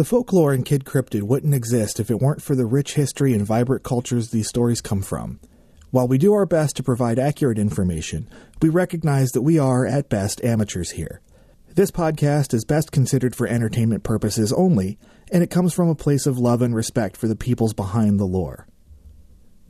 The 0.00 0.06
folklore 0.06 0.54
in 0.54 0.62
Kid 0.62 0.86
Cryptid 0.86 1.24
wouldn't 1.24 1.52
exist 1.52 2.00
if 2.00 2.10
it 2.10 2.20
weren't 2.20 2.40
for 2.40 2.56
the 2.56 2.64
rich 2.64 2.94
history 2.94 3.34
and 3.34 3.44
vibrant 3.44 3.82
cultures 3.82 4.30
these 4.30 4.48
stories 4.48 4.80
come 4.80 5.02
from. 5.02 5.40
While 5.90 6.08
we 6.08 6.16
do 6.16 6.32
our 6.32 6.46
best 6.46 6.76
to 6.76 6.82
provide 6.82 7.18
accurate 7.18 7.58
information, 7.58 8.26
we 8.62 8.70
recognize 8.70 9.32
that 9.32 9.42
we 9.42 9.58
are, 9.58 9.84
at 9.84 10.08
best, 10.08 10.42
amateurs 10.42 10.92
here. 10.92 11.20
This 11.74 11.90
podcast 11.90 12.54
is 12.54 12.64
best 12.64 12.92
considered 12.92 13.36
for 13.36 13.46
entertainment 13.46 14.02
purposes 14.02 14.54
only, 14.54 14.98
and 15.30 15.42
it 15.42 15.50
comes 15.50 15.74
from 15.74 15.90
a 15.90 15.94
place 15.94 16.24
of 16.24 16.38
love 16.38 16.62
and 16.62 16.74
respect 16.74 17.18
for 17.18 17.28
the 17.28 17.36
peoples 17.36 17.74
behind 17.74 18.18
the 18.18 18.24
lore. 18.24 18.66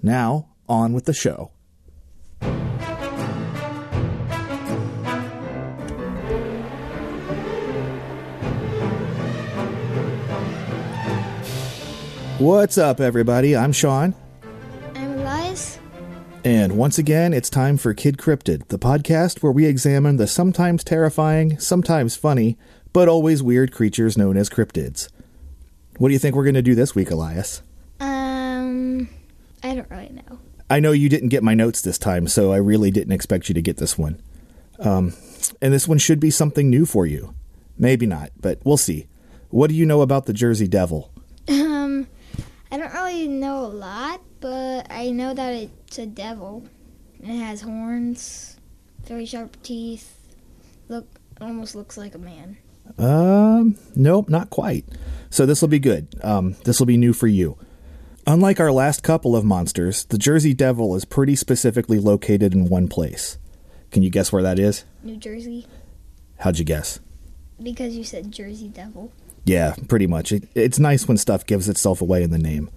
Now, 0.00 0.50
on 0.68 0.92
with 0.92 1.06
the 1.06 1.12
show. 1.12 1.50
What's 12.40 12.78
up, 12.78 13.00
everybody? 13.00 13.54
I'm 13.54 13.70
Sean. 13.70 14.14
I'm 14.94 15.12
Elias. 15.18 15.78
And 16.42 16.78
once 16.78 16.96
again, 16.96 17.34
it's 17.34 17.50
time 17.50 17.76
for 17.76 17.92
Kid 17.92 18.16
Cryptid, 18.16 18.68
the 18.68 18.78
podcast 18.78 19.42
where 19.42 19.52
we 19.52 19.66
examine 19.66 20.16
the 20.16 20.26
sometimes 20.26 20.82
terrifying, 20.82 21.58
sometimes 21.58 22.16
funny, 22.16 22.56
but 22.94 23.08
always 23.10 23.42
weird 23.42 23.72
creatures 23.72 24.16
known 24.16 24.38
as 24.38 24.48
cryptids. 24.48 25.10
What 25.98 26.08
do 26.08 26.14
you 26.14 26.18
think 26.18 26.34
we're 26.34 26.44
going 26.44 26.54
to 26.54 26.62
do 26.62 26.74
this 26.74 26.94
week, 26.94 27.10
Elias? 27.10 27.60
Um, 28.00 29.10
I 29.62 29.74
don't 29.74 29.90
really 29.90 30.08
know. 30.08 30.38
I 30.70 30.80
know 30.80 30.92
you 30.92 31.10
didn't 31.10 31.28
get 31.28 31.42
my 31.42 31.52
notes 31.52 31.82
this 31.82 31.98
time, 31.98 32.26
so 32.26 32.54
I 32.54 32.56
really 32.56 32.90
didn't 32.90 33.12
expect 33.12 33.50
you 33.50 33.54
to 33.54 33.60
get 33.60 33.76
this 33.76 33.98
one. 33.98 34.18
Um, 34.78 35.12
and 35.60 35.74
this 35.74 35.86
one 35.86 35.98
should 35.98 36.20
be 36.20 36.30
something 36.30 36.70
new 36.70 36.86
for 36.86 37.04
you. 37.04 37.34
Maybe 37.76 38.06
not, 38.06 38.30
but 38.40 38.60
we'll 38.64 38.78
see. 38.78 39.08
What 39.50 39.68
do 39.68 39.76
you 39.76 39.84
know 39.84 40.00
about 40.00 40.24
the 40.24 40.32
Jersey 40.32 40.68
Devil? 40.68 41.12
Um, 41.50 42.06
I 42.70 42.76
don't 42.76 42.92
really 42.92 43.26
know 43.28 43.64
a 43.64 43.68
lot, 43.68 44.20
but 44.40 44.86
I 44.90 45.10
know 45.10 45.34
that 45.34 45.52
it's 45.54 45.98
a 45.98 46.06
devil. 46.06 46.64
It 47.20 47.26
has 47.36 47.60
horns, 47.62 48.56
very 49.04 49.26
sharp 49.26 49.60
teeth. 49.62 50.16
Look, 50.88 51.06
almost 51.40 51.74
looks 51.74 51.96
like 51.96 52.14
a 52.14 52.18
man. 52.18 52.56
Um, 52.98 53.76
nope, 53.94 54.28
not 54.28 54.50
quite. 54.50 54.84
So 55.30 55.46
this 55.46 55.60
will 55.60 55.68
be 55.68 55.78
good. 55.78 56.08
Um, 56.22 56.56
this 56.64 56.78
will 56.78 56.86
be 56.86 56.96
new 56.96 57.12
for 57.12 57.26
you. 57.26 57.58
Unlike 58.26 58.60
our 58.60 58.72
last 58.72 59.02
couple 59.02 59.34
of 59.34 59.44
monsters, 59.44 60.04
the 60.04 60.18
Jersey 60.18 60.54
Devil 60.54 60.94
is 60.94 61.04
pretty 61.04 61.34
specifically 61.36 61.98
located 61.98 62.54
in 62.54 62.68
one 62.68 62.88
place. 62.88 63.38
Can 63.90 64.02
you 64.02 64.10
guess 64.10 64.32
where 64.32 64.42
that 64.42 64.58
is? 64.58 64.84
New 65.02 65.16
Jersey, 65.16 65.66
How'd 66.38 66.58
you 66.58 66.64
guess? 66.64 67.00
because 67.62 67.94
you 67.94 68.04
said 68.04 68.32
Jersey 68.32 68.68
Devil. 68.68 69.12
Yeah, 69.44 69.74
pretty 69.88 70.06
much. 70.06 70.32
It, 70.32 70.48
it's 70.54 70.78
nice 70.78 71.08
when 71.08 71.16
stuff 71.16 71.46
gives 71.46 71.68
itself 71.68 72.00
away 72.00 72.22
in 72.22 72.30
the 72.30 72.38
name. 72.38 72.70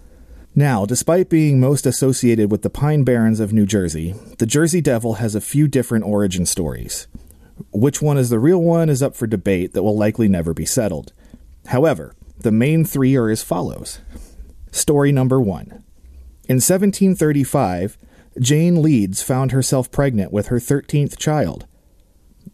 Now, 0.55 0.85
despite 0.85 1.29
being 1.29 1.59
most 1.59 1.85
associated 1.85 2.51
with 2.51 2.61
the 2.61 2.69
Pine 2.69 3.03
Barrens 3.03 3.39
of 3.39 3.53
New 3.53 3.65
Jersey, 3.65 4.13
the 4.37 4.45
Jersey 4.45 4.81
Devil 4.81 5.15
has 5.15 5.33
a 5.33 5.41
few 5.41 5.67
different 5.67 6.05
origin 6.05 6.45
stories. 6.45 7.07
Which 7.71 8.01
one 8.01 8.17
is 8.17 8.29
the 8.29 8.39
real 8.39 8.61
one 8.61 8.89
is 8.89 9.01
up 9.01 9.15
for 9.15 9.25
debate 9.25 9.73
that 9.73 9.83
will 9.83 9.97
likely 9.97 10.27
never 10.27 10.53
be 10.53 10.65
settled. 10.65 11.11
However, 11.67 12.15
the 12.37 12.51
main 12.51 12.85
three 12.85 13.15
are 13.15 13.29
as 13.29 13.41
follows. 13.41 13.99
Story 14.71 15.11
number 15.11 15.39
one. 15.39 15.83
In 16.49 16.57
1735, 16.57 17.97
Jane 18.39 18.81
Leeds 18.81 19.23
found 19.23 19.51
herself 19.51 19.91
pregnant 19.91 20.31
with 20.31 20.47
her 20.47 20.59
13th 20.59 21.17
child. 21.17 21.65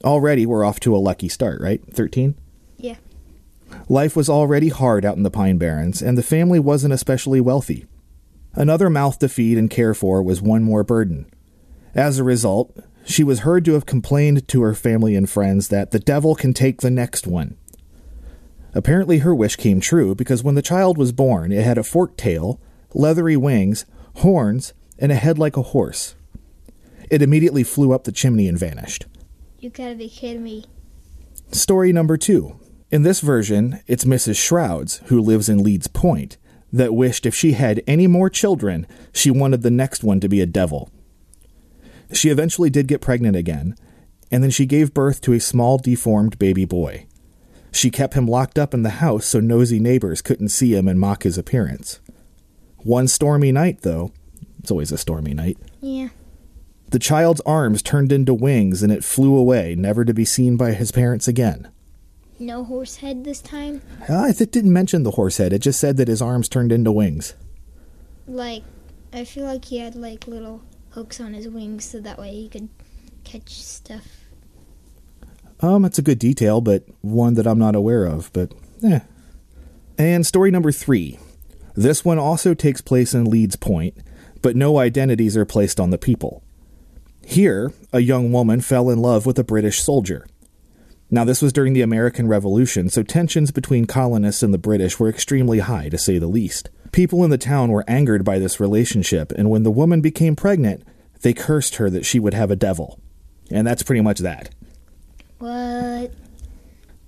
Already, 0.03 0.45
we're 0.45 0.63
off 0.63 0.79
to 0.81 0.95
a 0.95 0.97
lucky 0.97 1.27
start, 1.27 1.59
right? 1.59 1.81
13? 1.91 2.35
Life 3.87 4.15
was 4.15 4.29
already 4.29 4.69
hard 4.69 5.05
out 5.05 5.17
in 5.17 5.23
the 5.23 5.31
Pine 5.31 5.57
Barrens, 5.57 6.01
and 6.01 6.17
the 6.17 6.23
family 6.23 6.59
wasn't 6.59 6.93
especially 6.93 7.41
wealthy. 7.41 7.85
Another 8.53 8.89
mouth 8.89 9.19
to 9.19 9.29
feed 9.29 9.57
and 9.57 9.69
care 9.69 9.93
for 9.93 10.21
was 10.21 10.41
one 10.41 10.63
more 10.63 10.83
burden. 10.83 11.25
As 11.95 12.19
a 12.19 12.23
result, 12.23 12.77
she 13.05 13.23
was 13.23 13.39
heard 13.39 13.65
to 13.65 13.73
have 13.73 13.85
complained 13.85 14.47
to 14.49 14.61
her 14.61 14.73
family 14.73 15.15
and 15.15 15.29
friends 15.29 15.69
that 15.69 15.91
the 15.91 15.99
devil 15.99 16.35
can 16.35 16.53
take 16.53 16.81
the 16.81 16.91
next 16.91 17.25
one. 17.25 17.57
Apparently, 18.73 19.19
her 19.19 19.33
wish 19.33 19.55
came 19.55 19.79
true 19.79 20.13
because 20.13 20.43
when 20.43 20.55
the 20.55 20.61
child 20.61 20.97
was 20.97 21.11
born, 21.11 21.51
it 21.51 21.63
had 21.63 21.77
a 21.77 21.83
forked 21.83 22.17
tail, 22.17 22.61
leathery 22.93 23.35
wings, 23.35 23.85
horns, 24.17 24.73
and 24.99 25.11
a 25.11 25.15
head 25.15 25.39
like 25.39 25.57
a 25.57 25.63
horse. 25.63 26.15
It 27.09 27.21
immediately 27.21 27.63
flew 27.63 27.91
up 27.91 28.03
the 28.03 28.11
chimney 28.11 28.47
and 28.47 28.59
vanished. 28.59 29.05
You 29.59 29.69
gotta 29.69 29.95
be 29.95 30.09
kidding 30.09 30.43
me. 30.43 30.65
Story 31.51 31.91
number 31.91 32.15
two. 32.15 32.59
In 32.91 33.03
this 33.03 33.21
version, 33.21 33.81
it's 33.87 34.05
Mrs. 34.05 34.35
Shourds, 34.35 35.03
who 35.05 35.21
lives 35.21 35.47
in 35.47 35.63
Leeds 35.63 35.87
Point, 35.87 36.37
that 36.73 36.93
wished 36.95 37.25
if 37.25 37.35
she 37.35 37.53
had 37.53 37.83
any 37.85 38.07
more 38.07 38.29
children, 38.29 38.87
she 39.13 39.29
wanted 39.31 39.61
the 39.61 39.71
next 39.71 40.03
one 40.03 40.19
to 40.19 40.29
be 40.29 40.41
a 40.41 40.45
devil. 40.47 40.89
She 42.11 42.29
eventually 42.29 42.69
did 42.69 42.87
get 42.87 43.01
pregnant 43.01 43.35
again, 43.35 43.75
and 44.31 44.43
then 44.43 44.49
she 44.51 44.65
gave 44.65 44.93
birth 44.93 45.21
to 45.21 45.33
a 45.33 45.39
small, 45.39 45.77
deformed 45.77 46.39
baby 46.39 46.65
boy. 46.65 47.05
She 47.71 47.91
kept 47.91 48.15
him 48.15 48.25
locked 48.27 48.57
up 48.57 48.73
in 48.73 48.81
the 48.81 48.89
house 48.89 49.25
so 49.27 49.39
nosy 49.39 49.79
neighbors 49.79 50.23
couldn't 50.23 50.49
see 50.49 50.73
him 50.75 50.87
and 50.87 50.99
mock 50.99 51.23
his 51.23 51.37
appearance. 51.37 51.99
One 52.77 53.07
stormy 53.07 53.51
night, 53.51 53.81
though, 53.81 54.11
it's 54.59 54.71
always 54.71 54.91
a 54.91 54.97
stormy 54.97 55.35
night, 55.35 55.57
Yeah. 55.81 56.09
the 56.89 56.97
child's 56.99 57.41
arms 57.41 57.83
turned 57.83 58.11
into 58.11 58.33
wings 58.33 58.81
and 58.81 58.91
it 58.91 59.03
flew 59.03 59.35
away, 59.35 59.75
never 59.75 60.03
to 60.03 60.13
be 60.13 60.25
seen 60.25 60.57
by 60.57 60.71
his 60.71 60.91
parents 60.91 61.27
again. 61.27 61.67
No 62.39 62.63
horse 62.63 62.97
head 62.97 63.25
this 63.25 63.41
time. 63.41 63.81
Uh, 64.07 64.31
it 64.39 64.51
didn't 64.51 64.71
mention 64.71 65.03
the 65.03 65.11
horse 65.11 65.37
head. 65.37 65.51
It 65.51 65.59
just 65.59 65.79
said 65.79 65.97
that 65.97 66.07
his 66.07 66.21
arms 66.21 66.47
turned 66.47 66.71
into 66.71 66.91
wings. 66.91 67.35
Like, 68.27 68.63
I 69.11 69.25
feel 69.25 69.45
like 69.45 69.65
he 69.65 69.79
had 69.79 69.95
like 69.95 70.27
little 70.27 70.61
hooks 70.91 71.19
on 71.19 71.33
his 71.33 71.49
wings 71.49 71.85
so 71.85 71.99
that 71.99 72.17
way 72.17 72.31
he 72.31 72.47
could 72.47 72.69
catch 73.23 73.49
stuff. 73.61 74.07
Um, 75.59 75.83
it's 75.83 75.99
a 75.99 76.03
good 76.03 76.19
detail, 76.19 76.61
but 76.61 76.85
one 77.01 77.33
that 77.33 77.45
I'm 77.45 77.59
not 77.59 77.75
aware 77.75 78.05
of. 78.05 78.31
But 78.31 78.53
eh. 78.83 79.01
And 79.97 80.25
story 80.25 80.51
number 80.51 80.71
three. 80.71 81.19
This 81.75 82.05
one 82.05 82.17
also 82.17 82.53
takes 82.53 82.81
place 82.81 83.13
in 83.13 83.25
Leeds 83.25 83.55
Point, 83.55 83.97
but 84.41 84.55
no 84.55 84.77
identities 84.77 85.35
are 85.35 85.45
placed 85.45 85.79
on 85.79 85.89
the 85.89 85.97
people. 85.97 86.43
Here, 87.25 87.71
a 87.93 87.99
young 87.99 88.31
woman 88.31 88.61
fell 88.61 88.89
in 88.89 88.99
love 88.99 89.25
with 89.25 89.37
a 89.37 89.43
British 89.43 89.81
soldier. 89.81 90.25
Now, 91.11 91.23
this 91.23 91.41
was 91.41 91.51
during 91.51 91.73
the 91.73 91.81
American 91.81 92.27
Revolution, 92.27 92.89
so 92.89 93.01
tensions 93.01 93.49
between 93.49 93.85
colonists 93.85 94.43
and 94.43 94.53
the 94.53 94.59
British 94.59 94.99
were 94.99 95.09
extremely 95.09 95.59
high, 95.59 95.89
to 95.89 95.97
say 95.97 96.19
the 96.19 96.27
least. 96.27 96.69
People 96.91 97.23
in 97.23 97.31
the 97.31 97.37
town 97.37 97.71
were 97.71 97.83
angered 97.87 98.23
by 98.23 98.37
this 98.37 98.59
relationship, 98.59 99.31
and 99.31 99.49
when 99.49 99.63
the 99.63 99.71
woman 99.71 100.01
became 100.01 100.35
pregnant, 100.35 100.83
they 101.21 101.33
cursed 101.33 101.75
her 101.75 101.89
that 101.89 102.05
she 102.05 102.19
would 102.19 102.35
have 102.35 102.51
a 102.51 102.55
devil. 102.55 102.99
And 103.49 103.65
that's 103.65 103.81
pretty 103.81 104.01
much 104.01 104.19
that. 104.19 104.51
What? 105.39 106.11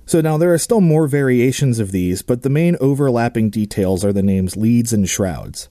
So 0.06 0.19
now 0.19 0.38
there 0.38 0.53
are 0.53 0.57
still 0.57 0.81
more 0.81 1.07
variations 1.07 1.79
of 1.79 1.91
these, 1.91 2.22
but 2.22 2.41
the 2.41 2.50
main 2.50 2.78
overlapping 2.81 3.50
details 3.50 4.03
are 4.03 4.11
the 4.11 4.23
names 4.23 4.57
Leeds 4.57 4.91
and 4.91 5.06
Shourds. 5.06 5.67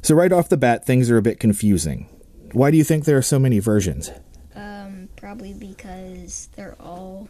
So 0.00 0.14
right 0.14 0.32
off 0.32 0.48
the 0.48 0.56
bat, 0.56 0.86
things 0.86 1.10
are 1.10 1.16
a 1.16 1.22
bit 1.22 1.40
confusing. 1.40 2.08
Why 2.52 2.70
do 2.70 2.76
you 2.76 2.84
think 2.84 3.04
there 3.04 3.18
are 3.18 3.22
so 3.22 3.38
many 3.38 3.58
versions? 3.58 4.10
Um, 4.54 5.08
probably 5.16 5.52
because 5.54 6.48
they're 6.54 6.76
all 6.78 7.28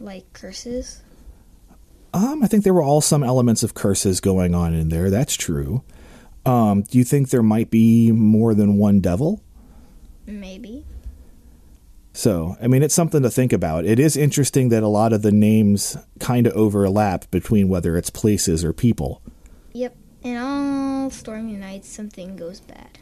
like 0.00 0.32
curses. 0.32 1.02
Um, 2.12 2.42
I 2.42 2.46
think 2.48 2.64
there 2.64 2.74
were 2.74 2.82
all 2.82 3.00
some 3.00 3.22
elements 3.22 3.62
of 3.62 3.74
curses 3.74 4.20
going 4.20 4.54
on 4.54 4.74
in 4.74 4.88
there. 4.88 5.10
That's 5.10 5.34
true. 5.36 5.84
Um, 6.44 6.82
do 6.82 6.98
you 6.98 7.04
think 7.04 7.28
there 7.30 7.42
might 7.42 7.70
be 7.70 8.10
more 8.10 8.54
than 8.54 8.78
one 8.78 9.00
devil? 9.00 9.40
Maybe. 10.26 10.84
So, 12.12 12.56
I 12.60 12.66
mean, 12.66 12.82
it's 12.82 12.94
something 12.94 13.22
to 13.22 13.30
think 13.30 13.52
about. 13.52 13.84
It 13.84 14.00
is 14.00 14.16
interesting 14.16 14.68
that 14.70 14.82
a 14.82 14.88
lot 14.88 15.12
of 15.12 15.22
the 15.22 15.30
names 15.30 15.96
kind 16.18 16.46
of 16.46 16.52
overlap 16.54 17.30
between 17.30 17.68
whether 17.68 17.96
it's 17.96 18.10
places 18.10 18.64
or 18.64 18.72
people. 18.72 19.22
Yep. 19.74 19.96
And 20.24 20.38
all 20.38 21.10
stormy 21.10 21.54
nights, 21.54 21.88
something 21.88 22.36
goes 22.36 22.60
bad. 22.60 22.98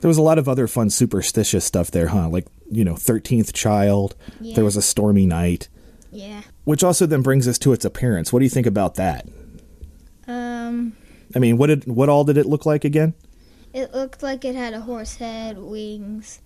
There 0.00 0.08
was 0.08 0.18
a 0.18 0.22
lot 0.22 0.38
of 0.38 0.48
other 0.48 0.66
fun 0.66 0.90
superstitious 0.90 1.64
stuff 1.64 1.90
there, 1.90 2.08
huh? 2.08 2.28
Like, 2.28 2.46
you 2.70 2.84
know, 2.84 2.94
13th 2.94 3.52
child, 3.54 4.14
Yeah. 4.40 4.54
there 4.56 4.64
was 4.64 4.76
a 4.76 4.82
stormy 4.82 5.26
night, 5.26 5.68
Yeah. 6.12 6.42
which 6.64 6.82
also 6.82 7.06
then 7.06 7.22
brings 7.22 7.46
us 7.46 7.58
to 7.58 7.72
its 7.72 7.84
appearance. 7.84 8.32
What 8.32 8.40
do 8.40 8.44
you 8.44 8.50
think 8.50 8.66
about 8.66 8.96
that? 8.96 9.26
Um, 10.26 10.96
I 11.34 11.38
mean, 11.38 11.56
what 11.56 11.68
did 11.68 11.86
what 11.86 12.08
all 12.08 12.24
did 12.24 12.36
it 12.36 12.46
look 12.46 12.66
like 12.66 12.84
again? 12.84 13.14
it 13.72 13.94
looked 13.94 14.20
like 14.20 14.44
it 14.44 14.56
had 14.56 14.74
a 14.74 14.80
horse 14.80 15.16
head, 15.16 15.56
wings, 15.58 16.40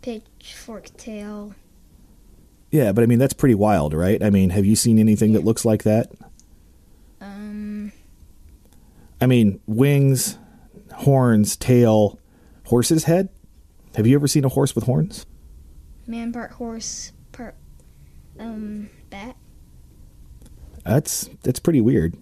pitchfork 0.00 0.96
tail. 0.96 1.54
Yeah, 2.70 2.92
but 2.92 3.02
I 3.02 3.06
mean, 3.06 3.18
that's 3.18 3.32
pretty 3.34 3.56
wild, 3.56 3.92
right? 3.92 4.22
I 4.22 4.30
mean, 4.30 4.50
have 4.50 4.64
you 4.64 4.76
seen 4.76 4.98
anything 4.98 5.32
that 5.32 5.44
looks 5.44 5.64
like 5.64 5.82
that? 5.82 6.10
Um, 7.20 7.92
I 9.20 9.26
mean, 9.26 9.60
wings, 9.66 10.38
horns, 10.94 11.56
tail, 11.56 12.18
horse's 12.66 13.04
head? 13.04 13.28
Have 13.96 14.06
you 14.06 14.14
ever 14.16 14.28
seen 14.28 14.44
a 14.44 14.48
horse 14.48 14.74
with 14.74 14.84
horns? 14.84 15.26
man 16.06 16.32
part 16.32 16.52
horse, 16.52 17.12
part 17.32 17.54
um 18.38 18.90
bat. 19.10 19.36
That's 20.84 21.30
that's 21.42 21.60
pretty 21.60 21.80
weird. 21.80 22.16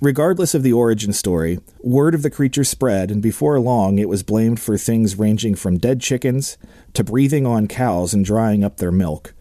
Regardless 0.00 0.54
of 0.54 0.62
the 0.62 0.72
origin 0.72 1.12
story, 1.12 1.60
word 1.80 2.14
of 2.14 2.22
the 2.22 2.30
creature 2.30 2.64
spread, 2.64 3.10
and 3.10 3.20
before 3.20 3.60
long 3.60 3.98
it 3.98 4.08
was 4.08 4.22
blamed 4.22 4.58
for 4.58 4.78
things 4.78 5.18
ranging 5.18 5.54
from 5.54 5.76
dead 5.76 6.00
chickens 6.00 6.56
to 6.94 7.04
breathing 7.04 7.44
on 7.44 7.68
cows 7.68 8.14
and 8.14 8.24
drying 8.24 8.64
up 8.64 8.78
their 8.78 8.90
milk, 8.90 9.34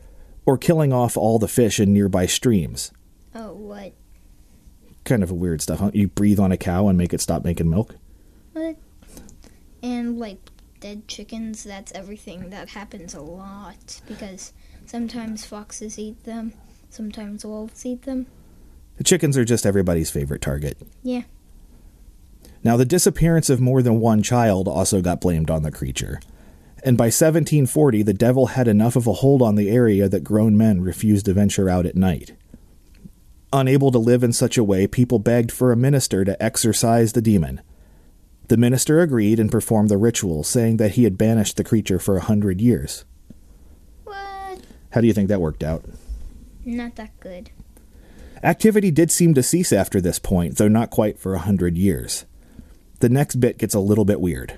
or 0.46 0.58
killing 0.58 0.92
off 0.92 1.16
all 1.16 1.40
the 1.40 1.48
fish 1.48 1.80
in 1.80 1.94
nearby 1.94 2.26
streams. 2.26 2.92
Oh, 3.34 3.54
what? 3.54 3.94
Kind 5.06 5.24
of 5.24 5.32
a 5.32 5.36
weird 5.36 5.62
stuff, 5.62 5.80
huh? 5.80 5.92
You 5.94 6.10
breathe 6.10 6.40
on 6.42 6.52
a 6.52 6.58
cow 6.58 6.90
and 6.90 6.98
make 6.98 7.14
it 7.14 7.22
stop 7.22 7.46
making 7.46 7.70
milk? 7.70 7.96
What? 8.52 8.76
And 9.82 10.20
like 10.20 10.40
dead 10.82 11.08
chickens, 11.08 11.64
that's 11.64 11.94
everything 11.94 12.50
that 12.50 12.68
happens 12.70 13.14
a 13.14 13.22
lot 13.22 14.02
because 14.10 14.52
sometimes 14.90 15.46
foxes 15.46 16.00
eat 16.00 16.24
them, 16.24 16.52
sometimes 16.90 17.46
wolves 17.46 17.86
eat 17.86 18.02
them. 18.04 18.26
The 18.98 19.04
chickens 19.04 19.38
are 19.38 19.46
just 19.46 19.66
everybody's 19.66 20.10
favorite 20.10 20.42
target. 20.42 20.80
Yeah. 21.04 21.24
Now, 22.64 22.76
the 22.76 22.86
disappearance 22.86 23.52
of 23.52 23.62
more 23.62 23.84
than 23.84 24.00
one 24.00 24.24
child 24.24 24.68
also 24.68 25.02
got 25.02 25.22
blamed 25.22 25.52
on 25.52 25.62
the 25.62 25.72
creature. 25.72 26.20
And 26.84 26.98
by 26.98 27.06
1740, 27.06 28.02
the 28.02 28.14
devil 28.14 28.48
had 28.48 28.68
enough 28.68 28.96
of 28.96 29.06
a 29.06 29.14
hold 29.14 29.44
on 29.44 29.56
the 29.56 29.70
area 29.70 30.10
that 30.10 30.24
grown 30.24 30.58
men 30.58 30.82
refused 30.82 31.26
to 31.28 31.34
venture 31.34 31.70
out 31.70 31.86
at 31.86 31.96
night. 31.96 32.34
Unable 33.54 33.92
to 33.92 34.00
live 34.00 34.24
in 34.24 34.34
such 34.34 34.58
a 34.58 34.64
way, 34.64 34.88
people 34.88 35.20
begged 35.20 35.52
for 35.52 35.72
a 35.72 35.78
minister 35.78 36.26
to 36.26 36.42
exorcise 36.42 37.14
the 37.14 37.22
demon. 37.22 37.62
The 38.48 38.58
minister 38.58 39.02
agreed 39.02 39.40
and 39.40 39.52
performed 39.52 39.90
the 39.90 39.98
ritual, 39.98 40.44
saying 40.44 40.78
that 40.78 40.94
he 40.94 41.04
had 41.04 41.18
banished 41.18 41.58
the 41.58 41.64
creature 41.64 42.00
for 42.00 42.18
a 42.18 42.24
hundred 42.24 42.60
years. 42.60 43.06
How 44.92 45.02
do 45.02 45.08
you 45.08 45.14
think 45.14 45.30
that 45.30 45.42
worked 45.42 45.64
out? 45.64 45.86
Not 46.66 46.96
that 46.96 47.20
good. 47.20 47.52
Activity 48.44 48.92
did 48.92 49.12
seem 49.12 49.34
to 49.34 49.44
cease 49.44 49.74
after 49.74 50.00
this 50.00 50.20
point, 50.20 50.58
though 50.58 50.68
not 50.68 50.90
quite 50.90 51.20
for 51.20 51.34
a 51.34 51.40
hundred 51.40 51.78
years. 51.78 52.26
The 53.00 53.10
next 53.10 53.36
bit 53.36 53.58
gets 53.58 53.74
a 53.74 53.80
little 53.80 54.06
bit 54.06 54.22
weird. 54.22 54.54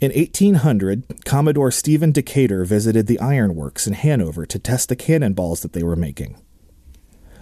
In 0.00 0.10
1800, 0.10 1.24
Commodore 1.24 1.70
Stephen 1.70 2.10
Decatur 2.12 2.64
visited 2.64 3.06
the 3.06 3.20
ironworks 3.20 3.86
in 3.86 3.92
Hanover 3.92 4.44
to 4.46 4.58
test 4.58 4.88
the 4.88 4.96
cannonballs 4.96 5.60
that 5.60 5.74
they 5.74 5.82
were 5.82 5.96
making. 5.96 6.36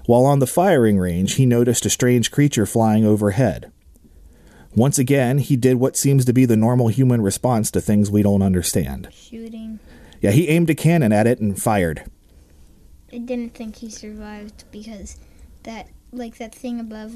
While 0.06 0.26
on 0.26 0.41
the 0.41 0.47
firing 0.47 0.99
range, 0.99 1.37
he 1.37 1.47
noticed 1.47 1.87
a 1.87 1.91
strange 1.91 2.31
creature 2.31 2.67
flying 2.67 3.06
overhead. 3.06 3.73
Once 4.75 4.99
again, 4.99 5.38
he 5.38 5.56
did 5.56 5.76
what 5.76 5.97
seems 5.97 6.25
to 6.25 6.33
be 6.33 6.44
the 6.44 6.56
normal 6.56 6.88
human 6.88 7.23
response 7.23 7.71
to 7.71 7.81
things 7.81 8.11
we 8.11 8.23
don't 8.23 8.43
understand. 8.43 9.09
Shooting. 9.12 9.79
Yeah, 10.21 10.31
he 10.31 10.49
aimed 10.49 10.71
a 10.71 10.75
cannon 10.75 11.13
at 11.13 11.27
it 11.27 11.41
and 11.41 11.61
fired. 11.61 12.05
I 13.13 13.19
didn't 13.19 13.55
think 13.55 13.77
he 13.77 13.91
survived 13.91 14.65
because 14.71 15.19
that, 15.65 15.89
like 16.13 16.39
that 16.39 16.55
thing 16.55 16.79
above 16.79 17.15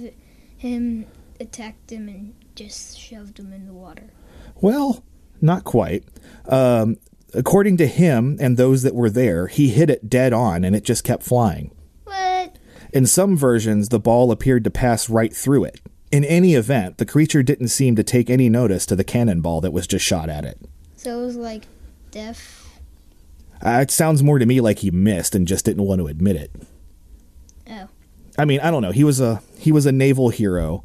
him, 0.56 1.06
attacked 1.38 1.90
him 1.90 2.08
and 2.08 2.34
just 2.54 2.98
shoved 2.98 3.38
him 3.38 3.52
in 3.52 3.66
the 3.66 3.72
water. 3.72 4.10
Well, 4.60 5.04
not 5.40 5.64
quite. 5.64 6.04
Um, 6.48 6.96
according 7.32 7.76
to 7.78 7.86
him 7.86 8.36
and 8.40 8.56
those 8.56 8.82
that 8.82 8.94
were 8.94 9.10
there, 9.10 9.48
he 9.48 9.68
hit 9.68 9.90
it 9.90 10.08
dead 10.08 10.32
on 10.32 10.64
and 10.64 10.74
it 10.74 10.84
just 10.84 11.04
kept 11.04 11.22
flying. 11.22 11.70
What? 12.04 12.56
In 12.92 13.06
some 13.06 13.36
versions, 13.36 13.88
the 13.88 14.00
ball 14.00 14.30
appeared 14.30 14.64
to 14.64 14.70
pass 14.70 15.10
right 15.10 15.34
through 15.34 15.64
it. 15.64 15.80
In 16.10 16.24
any 16.24 16.54
event, 16.54 16.98
the 16.98 17.06
creature 17.06 17.42
didn't 17.42 17.68
seem 17.68 17.96
to 17.96 18.04
take 18.04 18.30
any 18.30 18.48
notice 18.48 18.86
to 18.86 18.96
the 18.96 19.04
cannonball 19.04 19.60
that 19.62 19.72
was 19.72 19.86
just 19.86 20.04
shot 20.04 20.28
at 20.28 20.44
it. 20.44 20.60
So 20.96 21.20
it 21.20 21.26
was 21.26 21.36
like 21.36 21.64
deaf. 22.10 22.63
Uh, 23.64 23.80
it 23.80 23.90
sounds 23.90 24.22
more 24.22 24.38
to 24.38 24.46
me 24.46 24.60
like 24.60 24.80
he 24.80 24.90
missed 24.90 25.34
and 25.34 25.48
just 25.48 25.64
didn't 25.64 25.84
want 25.84 26.00
to 26.00 26.06
admit 26.06 26.36
it. 26.36 26.50
Oh. 27.70 27.88
I 28.38 28.44
mean, 28.44 28.60
I 28.60 28.70
don't 28.70 28.82
know. 28.82 28.92
He 28.92 29.04
was 29.04 29.20
a 29.20 29.42
he 29.58 29.72
was 29.72 29.86
a 29.86 29.92
naval 29.92 30.28
hero, 30.28 30.84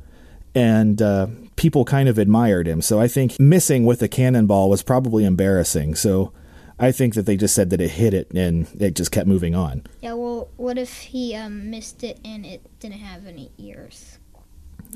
and 0.56 1.02
uh, 1.02 1.28
people 1.56 1.84
kind 1.84 2.08
of 2.08 2.18
admired 2.18 2.68
him. 2.68 2.82
So 2.82 3.00
I 3.00 3.08
think 3.08 3.40
missing 3.40 3.86
with 3.86 4.02
a 4.02 4.08
cannonball 4.08 4.70
was 4.70 4.82
probably 4.82 5.26
embarrassing. 5.26 5.96
So 5.96 6.32
I 6.80 6.94
think 6.94 7.16
that 7.16 7.26
they 7.26 7.36
just 7.36 7.54
said 7.54 7.70
that 7.72 7.82
it 7.82 7.90
hit 7.92 8.14
it 8.14 8.32
and 8.32 8.66
it 8.80 8.96
just 8.96 9.12
kept 9.12 9.28
moving 9.28 9.54
on. 9.56 9.84
Yeah, 10.02 10.14
well, 10.14 10.48
what 10.56 10.78
if 10.78 10.94
he 11.02 11.36
um, 11.36 11.70
missed 11.70 12.04
it 12.04 12.20
and 12.24 12.46
it 12.46 12.62
didn't 12.80 13.00
have 13.00 13.26
any 13.28 13.52
ears? 13.58 14.18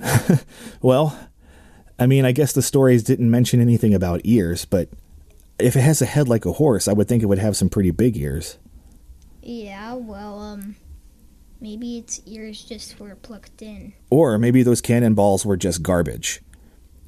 Well, 0.81 1.17
I 1.99 2.07
mean, 2.07 2.25
I 2.25 2.31
guess 2.31 2.53
the 2.53 2.61
stories 2.61 3.03
didn't 3.03 3.29
mention 3.29 3.61
anything 3.61 3.93
about 3.93 4.21
ears, 4.23 4.65
but 4.65 4.89
if 5.59 5.75
it 5.75 5.81
has 5.81 6.01
a 6.01 6.05
head 6.05 6.27
like 6.27 6.45
a 6.45 6.53
horse, 6.53 6.87
I 6.87 6.93
would 6.93 7.07
think 7.07 7.23
it 7.23 7.27
would 7.27 7.39
have 7.39 7.55
some 7.55 7.69
pretty 7.69 7.91
big 7.91 8.17
ears. 8.17 8.57
Yeah, 9.41 9.93
well, 9.93 10.39
um, 10.39 10.75
maybe 11.59 11.97
its 11.97 12.21
ears 12.25 12.63
just 12.63 12.99
were 12.99 13.15
plucked 13.15 13.61
in. 13.61 13.93
Or 14.09 14.37
maybe 14.37 14.63
those 14.63 14.81
cannonballs 14.81 15.45
were 15.45 15.57
just 15.57 15.83
garbage. 15.83 16.41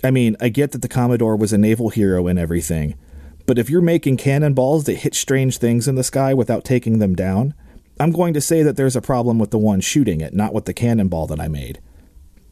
I 0.04 0.12
mean, 0.12 0.36
I 0.40 0.50
get 0.50 0.72
that 0.72 0.82
the 0.82 0.88
Commodore 0.88 1.36
was 1.36 1.54
a 1.54 1.58
naval 1.58 1.90
hero 1.90 2.28
and 2.28 2.38
everything, 2.38 2.96
but 3.46 3.58
if 3.58 3.70
you're 3.70 3.82
making 3.82 4.18
cannonballs 4.18 4.86
that 4.86 4.96
hit 4.96 5.16
strange 5.16 5.58
things 5.58 5.88
in 5.88 5.96
the 5.96 6.04
sky 6.04 6.34
without 6.34 6.66
taking 6.66 7.00
them 7.00 7.16
down, 7.16 7.54
I'm 8.00 8.12
going 8.12 8.34
to 8.34 8.42
say 8.42 8.64
that 8.64 8.76
there's 8.76 8.96
a 8.96 9.02
problem 9.02 9.40
with 9.40 9.52
the 9.52 9.58
one 9.58 9.82
shooting 9.82 10.22
it, 10.22 10.34
not 10.34 10.54
with 10.54 10.66
the 10.66 10.74
cannonball 10.74 11.28
that 11.28 11.40
I 11.40 11.48
made. 11.48 11.80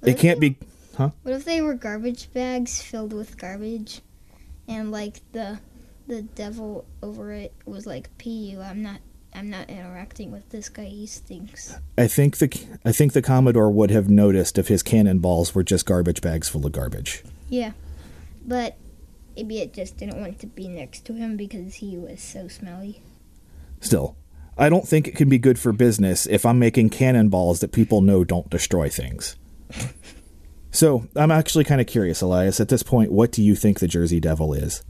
It 0.01 0.17
can't 0.17 0.39
be. 0.39 0.57
Huh? 0.97 1.09
What 1.23 1.33
if 1.35 1.45
they 1.45 1.61
were 1.61 1.73
garbage 1.73 2.31
bags 2.33 2.81
filled 2.81 3.13
with 3.13 3.37
garbage, 3.37 4.01
and 4.67 4.91
like 4.91 5.21
the 5.31 5.59
the 6.13 6.21
devil 6.21 6.85
over 7.01 7.31
it 7.31 7.53
was 7.65 7.87
like, 7.87 8.15
"Pu, 8.19 8.61
I'm 8.61 8.83
not, 8.83 8.99
I'm 9.33 9.49
not 9.49 9.69
interacting 9.69 10.31
with 10.31 10.47
this 10.49 10.69
guy. 10.69 10.85
He 10.85 11.07
stinks." 11.07 11.75
I 11.97 12.07
think 12.07 12.37
the 12.37 12.49
I 12.85 12.91
think 12.91 13.13
the 13.13 13.21
Commodore 13.21 13.71
would 13.71 13.89
have 13.89 14.09
noticed 14.09 14.59
if 14.59 14.67
his 14.67 14.83
cannonballs 14.83 15.55
were 15.55 15.63
just 15.63 15.87
garbage 15.87 16.21
bags 16.21 16.47
full 16.47 16.65
of 16.65 16.71
garbage. 16.71 17.23
Yeah, 17.49 17.71
but 18.45 18.77
maybe 19.35 19.59
it 19.59 19.73
just 19.73 19.97
didn't 19.97 20.19
want 20.19 20.37
to 20.39 20.47
be 20.47 20.67
next 20.67 21.05
to 21.05 21.13
him 21.13 21.35
because 21.35 21.75
he 21.75 21.97
was 21.97 22.21
so 22.21 22.47
smelly. 22.47 23.01
Still, 23.79 24.15
I 24.55 24.69
don't 24.69 24.87
think 24.87 25.07
it 25.07 25.15
can 25.15 25.29
be 25.29 25.39
good 25.39 25.57
for 25.57 25.71
business 25.71 26.27
if 26.27 26.45
I'm 26.45 26.59
making 26.59 26.91
cannonballs 26.91 27.59
that 27.61 27.71
people 27.71 28.01
know 28.01 28.23
don't 28.23 28.51
destroy 28.51 28.87
things. 28.87 29.35
so, 30.71 31.07
I'm 31.15 31.31
actually 31.31 31.63
kind 31.63 31.81
of 31.81 31.87
curious, 31.87 32.21
Elias. 32.21 32.59
At 32.59 32.69
this 32.69 32.83
point, 32.83 33.11
what 33.11 33.31
do 33.31 33.41
you 33.41 33.55
think 33.55 33.79
the 33.79 33.87
Jersey 33.87 34.19
Devil 34.19 34.53
is? 34.53 34.83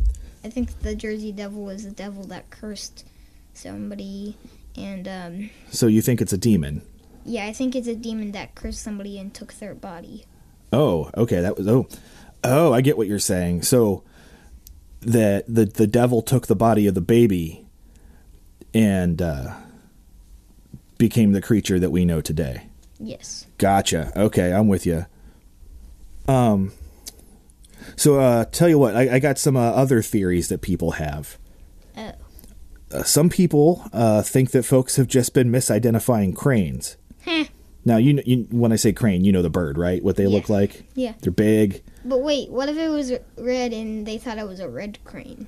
I 0.43 0.49
think 0.49 0.79
the 0.81 0.95
Jersey 0.95 1.31
Devil 1.31 1.63
was 1.63 1.83
the 1.85 1.91
devil 1.91 2.23
that 2.25 2.49
cursed 2.49 3.05
somebody, 3.53 4.35
and 4.75 5.07
um, 5.07 5.49
So, 5.71 5.87
you 5.87 6.01
think 6.01 6.21
it's 6.21 6.33
a 6.33 6.37
demon? 6.37 6.81
yeah, 7.25 7.45
I 7.45 7.53
think 7.53 7.75
it's 7.75 7.87
a 7.87 7.95
demon 7.95 8.31
that 8.33 8.53
cursed 8.55 8.81
somebody 8.83 9.17
and 9.17 9.33
took 9.33 9.53
their 9.53 9.73
body. 9.73 10.25
Oh, 10.73 11.09
okay. 11.15 11.39
That 11.41 11.57
was 11.57 11.67
oh, 11.67 11.87
oh. 12.43 12.73
I 12.73 12.81
get 12.81 12.97
what 12.97 13.07
you're 13.07 13.19
saying. 13.19 13.61
So, 13.61 14.03
that 15.01 15.45
the 15.47 15.65
the 15.65 15.87
devil 15.87 16.21
took 16.21 16.47
the 16.47 16.55
body 16.55 16.87
of 16.87 16.95
the 16.95 17.01
baby, 17.01 17.65
and 18.73 19.21
uh, 19.21 19.53
became 20.97 21.31
the 21.31 21.41
creature 21.41 21.79
that 21.79 21.91
we 21.91 22.03
know 22.05 22.19
today. 22.21 22.67
Yes. 22.99 23.45
Gotcha. 23.57 24.11
Okay, 24.15 24.51
I'm 24.51 24.67
with 24.67 24.85
you. 24.85 25.05
Um. 26.27 26.71
So, 27.95 28.19
uh, 28.19 28.45
tell 28.45 28.69
you 28.69 28.77
what, 28.79 28.95
I, 28.95 29.15
I 29.15 29.19
got 29.19 29.37
some 29.37 29.55
uh, 29.55 29.71
other 29.71 30.01
theories 30.01 30.49
that 30.49 30.61
people 30.61 30.91
have. 30.91 31.37
Oh. 31.95 32.11
Uh, 32.91 33.03
some 33.03 33.29
people 33.29 33.87
uh, 33.91 34.21
think 34.21 34.51
that 34.51 34.63
folks 34.63 34.97
have 34.97 35.07
just 35.07 35.33
been 35.33 35.51
misidentifying 35.51 36.35
cranes. 36.35 36.97
Heh. 37.21 37.45
Now, 37.85 37.97
you, 37.97 38.21
you 38.25 38.47
when 38.49 38.71
I 38.71 38.77
say 38.77 38.93
crane, 38.93 39.25
you 39.25 39.31
know 39.31 39.41
the 39.41 39.49
bird, 39.49 39.77
right? 39.77 40.03
What 40.03 40.15
they 40.15 40.27
look 40.27 40.47
like? 40.47 40.85
Yeah. 40.95 41.13
They're 41.21 41.31
big. 41.31 41.83
But 42.05 42.21
wait, 42.21 42.49
what 42.49 42.69
if 42.69 42.77
it 42.77 42.89
was 42.89 43.13
red 43.37 43.73
and 43.73 44.05
they 44.05 44.17
thought 44.17 44.37
it 44.37 44.47
was 44.47 44.59
a 44.59 44.69
red 44.69 44.99
crane? 45.03 45.47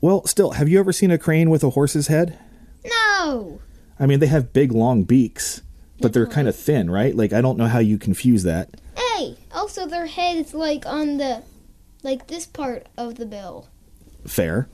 Well, 0.00 0.26
still, 0.26 0.52
have 0.52 0.68
you 0.68 0.78
ever 0.78 0.92
seen 0.92 1.10
a 1.10 1.18
crane 1.18 1.50
with 1.50 1.64
a 1.64 1.70
horse's 1.70 2.06
head? 2.06 2.38
No. 2.84 3.60
I 3.98 4.06
mean, 4.06 4.20
they 4.20 4.28
have 4.28 4.52
big, 4.52 4.72
long 4.72 5.02
beaks, 5.02 5.62
but 6.00 6.12
they're 6.12 6.26
kind 6.26 6.48
of 6.48 6.56
thin, 6.56 6.90
right? 6.90 7.14
Like, 7.14 7.32
I 7.32 7.40
don't 7.40 7.58
know 7.58 7.66
how 7.66 7.80
you 7.80 7.98
confuse 7.98 8.44
that. 8.44 8.70
Hey, 9.20 9.36
also 9.52 9.84
their 9.84 10.06
head 10.06 10.38
is 10.38 10.54
like 10.54 10.86
on 10.86 11.18
the, 11.18 11.42
like 12.02 12.28
this 12.28 12.46
part 12.46 12.86
of 12.96 13.16
the 13.16 13.26
bill. 13.26 13.68
Fair. 14.26 14.66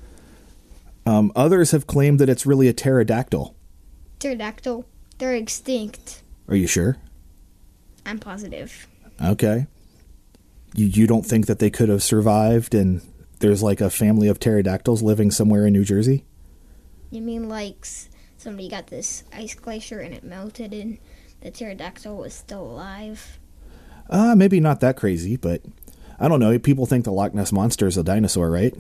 Um, 1.04 1.32
others 1.34 1.72
have 1.72 1.88
claimed 1.88 2.20
that 2.20 2.28
it's 2.28 2.46
really 2.46 2.68
a 2.68 2.72
pterodactyl. 2.72 3.56
Pterodactyl. 4.20 4.86
They're 5.18 5.34
extinct. 5.34 6.22
Are 6.46 6.54
you 6.54 6.68
sure? 6.68 6.96
I'm 8.04 8.20
positive. 8.20 8.86
Okay. 9.20 9.66
You 10.76 10.86
you 10.86 11.08
don't 11.08 11.26
think 11.26 11.46
that 11.46 11.58
they 11.58 11.70
could 11.70 11.88
have 11.88 12.04
survived 12.04 12.72
and 12.72 13.00
there's 13.40 13.64
like 13.64 13.80
a 13.80 13.90
family 13.90 14.28
of 14.28 14.38
pterodactyls 14.38 15.02
living 15.02 15.32
somewhere 15.32 15.66
in 15.66 15.72
New 15.72 15.84
Jersey? 15.84 16.24
You 17.10 17.20
mean 17.20 17.48
like 17.48 17.84
somebody 18.38 18.68
got 18.68 18.86
this 18.86 19.24
ice 19.32 19.56
glacier 19.56 19.98
and 19.98 20.14
it 20.14 20.22
melted 20.22 20.72
and 20.72 20.98
the 21.40 21.50
pterodactyl 21.50 22.16
was 22.16 22.32
still 22.32 22.62
alive? 22.62 23.40
Uh, 24.08 24.34
maybe 24.34 24.60
not 24.60 24.80
that 24.80 24.96
crazy, 24.96 25.36
but 25.36 25.62
I 26.18 26.28
don't 26.28 26.40
know. 26.40 26.58
People 26.58 26.86
think 26.86 27.04
the 27.04 27.12
Loch 27.12 27.34
Ness 27.34 27.52
monster 27.52 27.86
is 27.86 27.96
a 27.96 28.04
dinosaur, 28.04 28.50
right? 28.50 28.74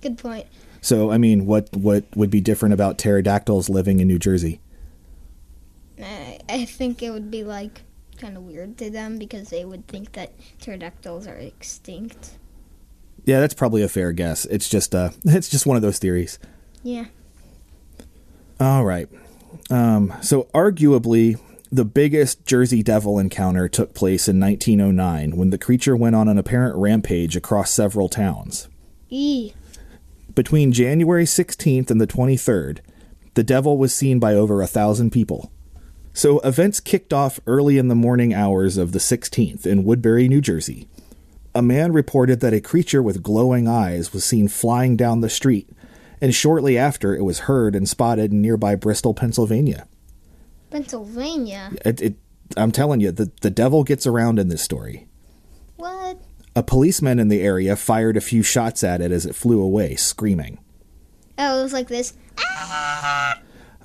Good 0.00 0.18
point. 0.18 0.46
So, 0.80 1.10
I 1.10 1.18
mean, 1.18 1.46
what 1.46 1.68
what 1.76 2.04
would 2.16 2.30
be 2.30 2.40
different 2.40 2.72
about 2.72 2.98
pterodactyls 2.98 3.68
living 3.68 4.00
in 4.00 4.08
New 4.08 4.18
Jersey? 4.18 4.60
I, 6.02 6.38
I 6.48 6.64
think 6.64 7.02
it 7.02 7.10
would 7.10 7.30
be 7.30 7.44
like 7.44 7.82
kind 8.18 8.36
of 8.36 8.42
weird 8.44 8.78
to 8.78 8.90
them 8.90 9.18
because 9.18 9.50
they 9.50 9.64
would 9.64 9.86
think 9.86 10.12
that 10.12 10.32
pterodactyls 10.60 11.26
are 11.26 11.36
extinct. 11.36 12.38
Yeah, 13.24 13.40
that's 13.40 13.54
probably 13.54 13.82
a 13.82 13.88
fair 13.88 14.12
guess. 14.12 14.46
It's 14.46 14.68
just 14.68 14.94
uh 14.94 15.10
it's 15.24 15.48
just 15.48 15.66
one 15.66 15.76
of 15.76 15.82
those 15.82 15.98
theories. 15.98 16.38
Yeah. 16.82 17.06
All 18.58 18.84
right. 18.84 19.08
Um, 19.70 20.12
so 20.22 20.44
arguably 20.54 21.38
the 21.72 21.84
biggest 21.84 22.44
Jersey 22.44 22.82
Devil 22.82 23.18
encounter 23.18 23.68
took 23.68 23.94
place 23.94 24.26
in 24.26 24.40
1909 24.40 25.36
when 25.36 25.50
the 25.50 25.58
creature 25.58 25.96
went 25.96 26.16
on 26.16 26.28
an 26.28 26.36
apparent 26.36 26.76
rampage 26.76 27.36
across 27.36 27.70
several 27.70 28.08
towns. 28.08 28.68
E. 29.08 29.52
Between 30.34 30.72
January 30.72 31.24
16th 31.24 31.90
and 31.90 32.00
the 32.00 32.08
23rd, 32.08 32.80
the 33.34 33.44
devil 33.44 33.78
was 33.78 33.94
seen 33.94 34.18
by 34.18 34.34
over 34.34 34.60
a 34.60 34.66
thousand 34.66 35.10
people. 35.10 35.52
So 36.12 36.40
events 36.40 36.80
kicked 36.80 37.12
off 37.12 37.38
early 37.46 37.78
in 37.78 37.86
the 37.86 37.94
morning 37.94 38.34
hours 38.34 38.76
of 38.76 38.90
the 38.90 38.98
16th 38.98 39.64
in 39.64 39.84
Woodbury, 39.84 40.26
New 40.26 40.40
Jersey. 40.40 40.88
A 41.54 41.62
man 41.62 41.92
reported 41.92 42.40
that 42.40 42.52
a 42.52 42.60
creature 42.60 43.02
with 43.02 43.22
glowing 43.22 43.68
eyes 43.68 44.12
was 44.12 44.24
seen 44.24 44.48
flying 44.48 44.96
down 44.96 45.20
the 45.20 45.30
street, 45.30 45.68
and 46.20 46.34
shortly 46.34 46.76
after 46.76 47.14
it 47.14 47.22
was 47.22 47.40
heard 47.40 47.76
and 47.76 47.88
spotted 47.88 48.32
in 48.32 48.42
nearby 48.42 48.74
Bristol, 48.74 49.14
Pennsylvania. 49.14 49.86
Pennsylvania. 50.70 51.72
It, 51.84 52.00
it, 52.00 52.14
I'm 52.56 52.72
telling 52.72 53.00
you, 53.00 53.12
the, 53.12 53.30
the 53.40 53.50
devil 53.50 53.84
gets 53.84 54.06
around 54.06 54.38
in 54.38 54.48
this 54.48 54.62
story. 54.62 55.06
What? 55.76 56.18
A 56.56 56.62
policeman 56.62 57.18
in 57.18 57.28
the 57.28 57.42
area 57.42 57.76
fired 57.76 58.16
a 58.16 58.20
few 58.20 58.42
shots 58.42 58.82
at 58.82 59.00
it 59.00 59.12
as 59.12 59.24
it 59.24 59.34
flew 59.34 59.60
away, 59.60 59.94
screaming. 59.94 60.58
Oh, 61.38 61.60
it 61.60 61.62
was 61.62 61.72
like 61.72 61.88
this. 61.88 62.12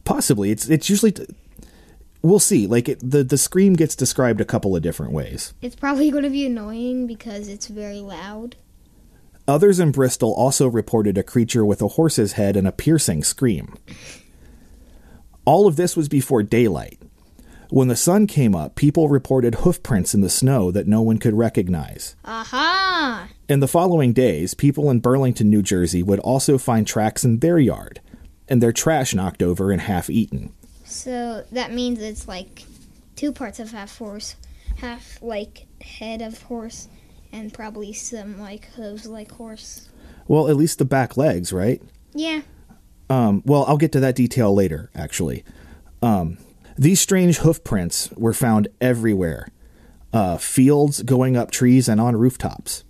Possibly, 0.04 0.52
it's 0.52 0.68
it's 0.70 0.90
usually. 0.90 1.12
T- 1.12 1.26
we'll 2.22 2.40
see. 2.40 2.68
Like 2.68 2.90
it, 2.90 3.00
the 3.00 3.24
the 3.24 3.38
scream 3.38 3.74
gets 3.74 3.96
described 3.96 4.42
a 4.42 4.46
couple 4.46 4.76
of 4.76 4.82
different 4.82 5.14
ways. 5.14 5.54
It's 5.62 5.76
probably 5.76 6.12
going 6.12 6.24
to 6.24 6.30
be 6.30 6.46
annoying 6.46 7.08
because 7.08 7.48
it's 7.48 7.68
very 7.68 8.02
loud. 8.02 8.56
Others 9.48 9.80
in 9.80 9.92
Bristol 9.92 10.34
also 10.34 10.68
reported 10.68 11.18
a 11.18 11.24
creature 11.24 11.64
with 11.64 11.82
a 11.82 11.90
horse's 11.90 12.34
head 12.34 12.58
and 12.58 12.68
a 12.68 12.72
piercing 12.72 13.24
scream. 13.24 13.76
All 15.46 15.68
of 15.68 15.76
this 15.76 15.96
was 15.96 16.10
before 16.10 16.44
daylight. 16.44 17.00
When 17.70 17.88
the 17.88 17.96
sun 17.96 18.28
came 18.28 18.56
up, 18.56 18.76
people 18.76 19.10
reported 19.10 19.56
hoof 19.56 19.82
prints 19.84 20.14
in 20.14 20.22
the 20.22 20.30
snow 20.30 20.72
that 20.72 20.88
no 20.88 21.02
one 21.02 21.18
could 21.18 21.34
recognize. 21.34 22.16
Aha! 22.26 23.30
In 23.48 23.60
the 23.60 23.68
following 23.68 24.14
days, 24.14 24.54
people 24.54 24.90
in 24.90 25.00
Burlington, 25.00 25.50
New 25.50 25.62
Jersey 25.62 26.02
would 26.04 26.20
also 26.20 26.58
find 26.58 26.86
tracks 26.86 27.24
in 27.24 27.40
their 27.40 27.60
yard, 27.60 28.02
and 28.48 28.62
their 28.62 28.72
trash 28.72 29.14
knocked 29.14 29.44
over 29.44 29.72
and 29.72 29.82
half 29.82 30.10
eaten. 30.10 30.54
So 30.84 31.44
that 31.52 31.74
means 31.74 32.00
it's 32.00 32.28
like 32.28 32.64
two 33.16 33.32
parts 33.32 33.60
of 33.60 33.72
half 33.72 33.98
horse, 33.98 34.36
half 34.78 35.20
like 35.22 35.66
head 35.82 36.22
of 36.22 36.42
horse, 36.44 36.88
and 37.32 37.54
probably 37.54 37.94
some 37.94 38.40
like 38.40 38.66
hooves 38.76 39.06
like 39.06 39.32
horse. 39.32 39.90
Well, 40.28 40.48
at 40.48 40.56
least 40.56 40.80
the 40.80 40.86
back 40.86 41.18
legs, 41.18 41.52
right? 41.52 41.82
Yeah. 42.14 42.42
Um, 43.10 43.44
well, 43.46 43.66
I'll 43.68 43.78
get 43.78 43.92
to 43.94 44.00
that 44.00 44.16
detail 44.16 44.54
later, 44.54 44.90
actually. 44.96 45.44
Um, 46.02 46.38
these 46.78 47.00
strange 47.00 47.38
hoof 47.38 47.64
prints 47.64 48.10
were 48.12 48.34
found 48.34 48.68
everywhere 48.82 49.48
uh, 50.14 50.38
fields, 50.38 51.04
going 51.04 51.38
up 51.38 51.52
trees, 51.52 51.88
and 51.88 52.00
on 52.00 52.16
rooftops. 52.16 52.84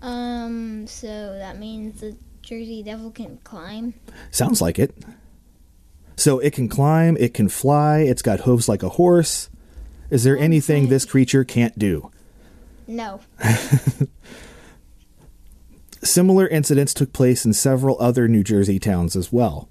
Um. 0.00 0.86
So 0.86 1.36
that 1.38 1.58
means 1.58 2.00
the 2.00 2.16
Jersey 2.42 2.82
Devil 2.82 3.10
can 3.10 3.38
climb. 3.42 3.94
Sounds 4.30 4.60
like 4.60 4.78
it. 4.78 4.94
So 6.16 6.38
it 6.38 6.52
can 6.52 6.68
climb, 6.68 7.16
it 7.18 7.34
can 7.34 7.48
fly, 7.48 7.98
it's 7.98 8.22
got 8.22 8.40
hooves 8.40 8.68
like 8.68 8.82
a 8.82 8.90
horse. 8.90 9.50
Is 10.08 10.24
there 10.24 10.38
anything 10.38 10.88
this 10.88 11.04
creature 11.04 11.44
can't 11.44 11.78
do? 11.78 12.10
No. 12.86 13.20
Similar 16.06 16.46
incidents 16.46 16.94
took 16.94 17.12
place 17.12 17.44
in 17.44 17.52
several 17.52 17.96
other 18.00 18.28
New 18.28 18.44
Jersey 18.44 18.78
towns 18.78 19.16
as 19.16 19.32
well. 19.32 19.68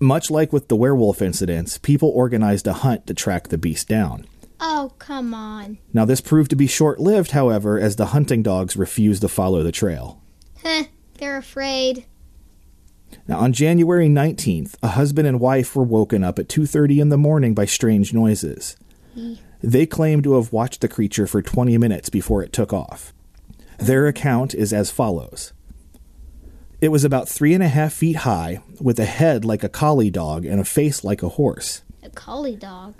Much 0.00 0.28
like 0.28 0.52
with 0.52 0.68
the 0.68 0.76
werewolf 0.76 1.22
incidents, 1.22 1.78
people 1.78 2.10
organized 2.10 2.66
a 2.66 2.72
hunt 2.72 3.06
to 3.06 3.14
track 3.14 3.48
the 3.48 3.58
beast 3.58 3.88
down. 3.88 4.26
Oh 4.60 4.92
come 4.98 5.32
on. 5.32 5.78
Now, 5.92 6.04
this 6.04 6.20
proved 6.20 6.50
to 6.50 6.56
be 6.56 6.66
short 6.66 6.98
lived, 6.98 7.30
however, 7.30 7.78
as 7.78 7.96
the 7.96 8.06
hunting 8.06 8.42
dogs 8.42 8.76
refused 8.76 9.22
to 9.22 9.28
follow 9.28 9.62
the 9.62 9.72
trail. 9.72 10.20
Heh. 10.62 10.84
They're 11.18 11.38
afraid. 11.38 12.04
Now, 13.28 13.38
on 13.38 13.52
January 13.52 14.08
19th, 14.08 14.74
a 14.82 14.88
husband 14.88 15.28
and 15.28 15.40
wife 15.40 15.74
were 15.76 15.84
woken 15.84 16.24
up 16.24 16.38
at 16.40 16.48
2:30 16.48 17.00
in 17.00 17.08
the 17.08 17.16
morning 17.16 17.54
by 17.54 17.66
strange 17.66 18.12
noises. 18.12 18.76
They 19.62 19.86
claim 19.86 20.22
to 20.22 20.34
have 20.34 20.52
watched 20.52 20.80
the 20.80 20.88
creature 20.88 21.26
for 21.26 21.40
20 21.40 21.78
minutes 21.78 22.10
before 22.10 22.42
it 22.42 22.52
took 22.52 22.72
off. 22.72 23.14
Their 23.78 24.06
account 24.08 24.54
is 24.54 24.72
as 24.72 24.90
follows. 24.90 25.52
It 26.80 26.90
was 26.90 27.04
about 27.04 27.28
three 27.28 27.54
and 27.54 27.62
a 27.62 27.68
half 27.68 27.92
feet 27.92 28.16
high, 28.16 28.60
with 28.80 29.00
a 29.00 29.04
head 29.04 29.44
like 29.44 29.64
a 29.64 29.68
collie 29.68 30.10
dog 30.10 30.44
and 30.44 30.60
a 30.60 30.64
face 30.64 31.02
like 31.02 31.22
a 31.22 31.28
horse. 31.28 31.82
A 32.04 32.10
collie 32.10 32.54
dog. 32.56 32.94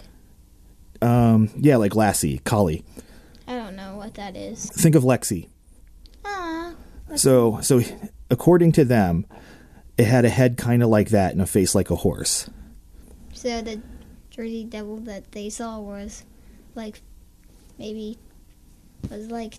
Um, 1.00 1.50
yeah, 1.56 1.76
like 1.76 1.94
Lassie, 1.94 2.38
collie. 2.38 2.84
I 3.46 3.54
don't 3.54 3.76
know 3.76 3.96
what 3.96 4.14
that 4.14 4.36
is. 4.36 4.66
Think 4.66 4.96
of 4.96 5.04
Lexi. 5.04 5.48
Ah. 6.24 6.74
So, 7.14 7.60
so 7.62 7.80
according 8.30 8.72
to 8.72 8.84
them, 8.84 9.26
it 9.96 10.06
had 10.06 10.24
a 10.24 10.28
head 10.28 10.56
kind 10.56 10.82
of 10.82 10.88
like 10.88 11.10
that 11.10 11.32
and 11.32 11.40
a 11.40 11.46
face 11.46 11.74
like 11.74 11.90
a 11.90 11.96
horse. 11.96 12.50
So 13.32 13.62
the 13.62 13.80
Jersey 14.30 14.64
Devil 14.64 14.98
that 14.98 15.32
they 15.32 15.50
saw 15.50 15.78
was 15.78 16.24
like 16.74 17.00
maybe 17.78 18.18
was 19.08 19.30
like 19.30 19.54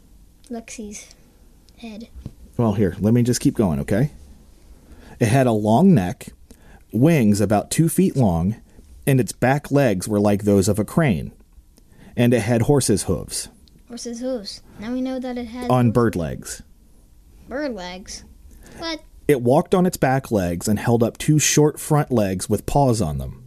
Lexi's 0.50 1.16
head. 1.78 2.10
Well, 2.60 2.74
here, 2.74 2.98
let 3.00 3.14
me 3.14 3.24
just 3.24 3.40
keep 3.40 3.56
going, 3.56 3.80
okay? 3.80 4.12
It 5.18 5.30
had 5.30 5.48
a 5.48 5.54
long 5.54 5.94
neck, 5.94 6.34
wings 6.92 7.40
about 7.40 7.72
two 7.72 7.88
feet 7.88 8.18
long, 8.18 8.58
and 9.08 9.22
its 9.22 9.32
back 9.32 9.72
legs 9.72 10.10
were 10.10 10.20
like 10.20 10.44
those 10.44 10.68
of 10.68 10.78
a 10.78 10.84
crane. 10.84 11.32
And 12.18 12.34
it 12.34 12.42
had 12.42 12.64
horse's 12.64 13.04
hooves 13.04 13.48
Horse's 13.88 14.20
hooves. 14.20 14.62
Now 14.78 14.92
we 14.92 15.00
know 15.00 15.22
that 15.22 15.38
it 15.38 15.46
had. 15.46 15.72
on 15.72 15.92
bird 15.92 16.18
legs. 16.18 16.62
bird 17.48 17.74
legs. 17.74 18.26
What? 18.78 19.04
It 19.30 19.42
walked 19.42 19.74
on 19.74 19.86
its 19.86 19.96
back 19.96 20.30
legs 20.30 20.68
and 20.68 20.78
held 20.78 21.02
up 21.02 21.18
two 21.18 21.40
short 21.40 21.80
front 21.80 22.12
legs 22.12 22.50
with 22.50 22.66
paws 22.66 23.00
on 23.02 23.20
them. 23.20 23.42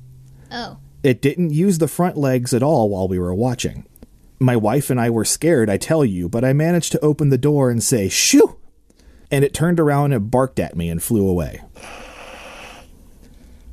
Oh. 0.51 0.79
It 1.03 1.21
didn't 1.21 1.53
use 1.53 1.77
the 1.77 1.87
front 1.87 2.17
legs 2.17 2.55
at 2.55 2.63
all 2.63 2.89
while 2.89 3.09
we 3.09 3.19
were 3.19 3.35
watching. 3.35 3.85
My 4.39 4.57
wife 4.57 4.89
and 4.89 4.99
I 4.99 5.11
were 5.11 5.27
scared, 5.27 5.69
I 5.69 5.77
tell 5.77 6.03
you, 6.03 6.31
but 6.31 6.47
I 6.47 6.55
managed 6.55 6.93
to 6.93 7.01
open 7.01 7.29
the 7.29 7.37
door 7.37 7.71
and 7.71 7.83
say, 7.83 8.09
shoo! 8.09 8.57
And 9.33 9.45
it 9.45 9.53
turned 9.55 9.81
around 9.81 10.13
and 10.13 10.31
barked 10.31 10.61
at 10.61 10.77
me 10.77 10.89
and 10.91 11.03
flew 11.03 11.27
away. 11.27 11.63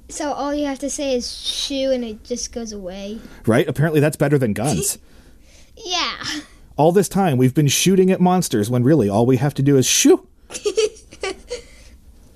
So 0.07 0.31
all 0.31 0.55
you 0.55 0.65
have 0.65 0.79
to 0.79 0.89
say 0.89 1.13
is 1.13 1.37
shoo 1.39 1.91
and 1.91 2.03
it 2.03 2.23
just 2.23 2.51
goes 2.51 2.71
away. 2.71 3.19
Right? 3.45 3.67
Apparently 3.67 3.99
that's 3.99 4.17
better 4.17 4.37
than 4.37 4.53
guns. 4.53 4.97
Yeah. 5.85 6.41
all 6.75 6.91
this 6.91 7.07
time 7.07 7.37
we've 7.37 7.53
been 7.53 7.69
shooting 7.69 8.11
at 8.11 8.19
monsters 8.19 8.69
when 8.69 8.83
really 8.83 9.07
all 9.07 9.25
we 9.25 9.37
have 9.37 9.53
to 9.53 9.61
do 9.61 9.77
is 9.77 9.85
shoo! 9.85 10.27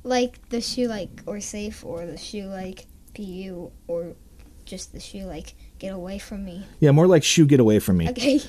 Like 0.05 0.49
the 0.49 0.59
shoe 0.61 0.87
like 0.87 1.09
or 1.25 1.39
safe 1.39 1.83
or 1.85 2.05
the 2.05 2.17
shoe 2.17 2.45
like 2.47 2.85
PU 3.15 3.71
or 3.87 4.13
just 4.65 4.91
the 4.93 4.99
shoe 4.99 5.23
like 5.25 5.55
get 5.79 5.93
away 5.93 6.19
from 6.19 6.43
me. 6.43 6.65
Yeah, 6.79 6.91
more 6.91 7.07
like 7.07 7.23
shoo, 7.23 7.45
get 7.45 7.59
away 7.61 7.79
from 7.79 7.97
me. 7.97 8.09
Okay. 8.09 8.39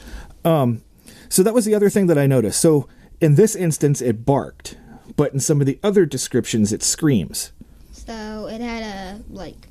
Um 0.45 0.83
So 1.29 1.43
that 1.45 1.55
was 1.55 1.65
the 1.65 1.75
other 1.75 1.91
thing 1.91 2.07
that 2.09 2.19
I 2.19 2.27
noticed. 2.27 2.61
So 2.61 2.89
in 3.25 3.35
this 3.37 3.55
instance, 3.57 4.01
it 4.03 4.25
barked, 4.27 4.77
but 5.17 5.33
in 5.33 5.41
some 5.41 5.61
of 5.61 5.67
the 5.67 5.79
other 5.83 6.05
descriptions, 6.07 6.73
it 6.73 6.83
screams. 6.83 7.53
So 7.93 8.47
it 8.51 8.61
had 8.61 8.83
a 8.83 9.23
like 9.33 9.69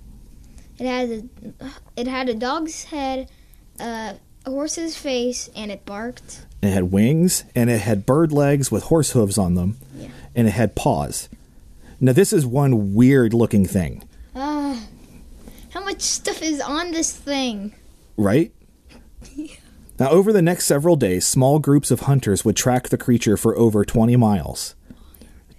it 0.79 0.85
had 0.87 1.09
a 1.09 1.69
it 1.95 2.07
had 2.07 2.29
a 2.29 2.33
dog's 2.33 2.85
head, 2.85 3.29
uh, 3.79 4.13
a 4.45 4.49
horse's 4.49 4.95
face, 4.97 5.49
and 5.55 5.71
it 5.71 5.85
barked. 5.85 6.45
It 6.61 6.69
had 6.71 6.91
wings 6.91 7.43
and 7.55 7.69
it 7.69 7.81
had 7.81 8.05
bird 8.05 8.31
legs 8.31 8.71
with 8.71 8.83
horse 8.85 9.11
hooves 9.11 9.37
on 9.37 9.55
them, 9.55 9.77
Yeah. 9.95 10.07
and 10.35 10.47
it 10.47 10.51
had 10.51 10.75
paws. 10.75 11.29
Now, 11.99 12.11
this 12.13 12.33
is 12.33 12.45
one 12.45 12.95
weird 12.95 13.33
looking 13.33 13.65
thing, 13.65 14.03
Ah, 14.35 14.83
how 15.69 15.83
much 15.83 16.01
stuff 16.01 16.41
is 16.41 16.59
on 16.59 16.91
this 16.91 17.11
thing? 17.15 17.73
right? 18.17 18.51
Now, 19.99 20.09
over 20.09 20.33
the 20.33 20.41
next 20.41 20.65
several 20.65 20.95
days, 20.95 21.25
small 21.25 21.59
groups 21.59 21.91
of 21.91 22.01
hunters 22.01 22.43
would 22.43 22.55
track 22.55 22.89
the 22.89 22.97
creature 22.97 23.37
for 23.37 23.55
over 23.57 23.85
20 23.85 24.15
miles. 24.15 24.75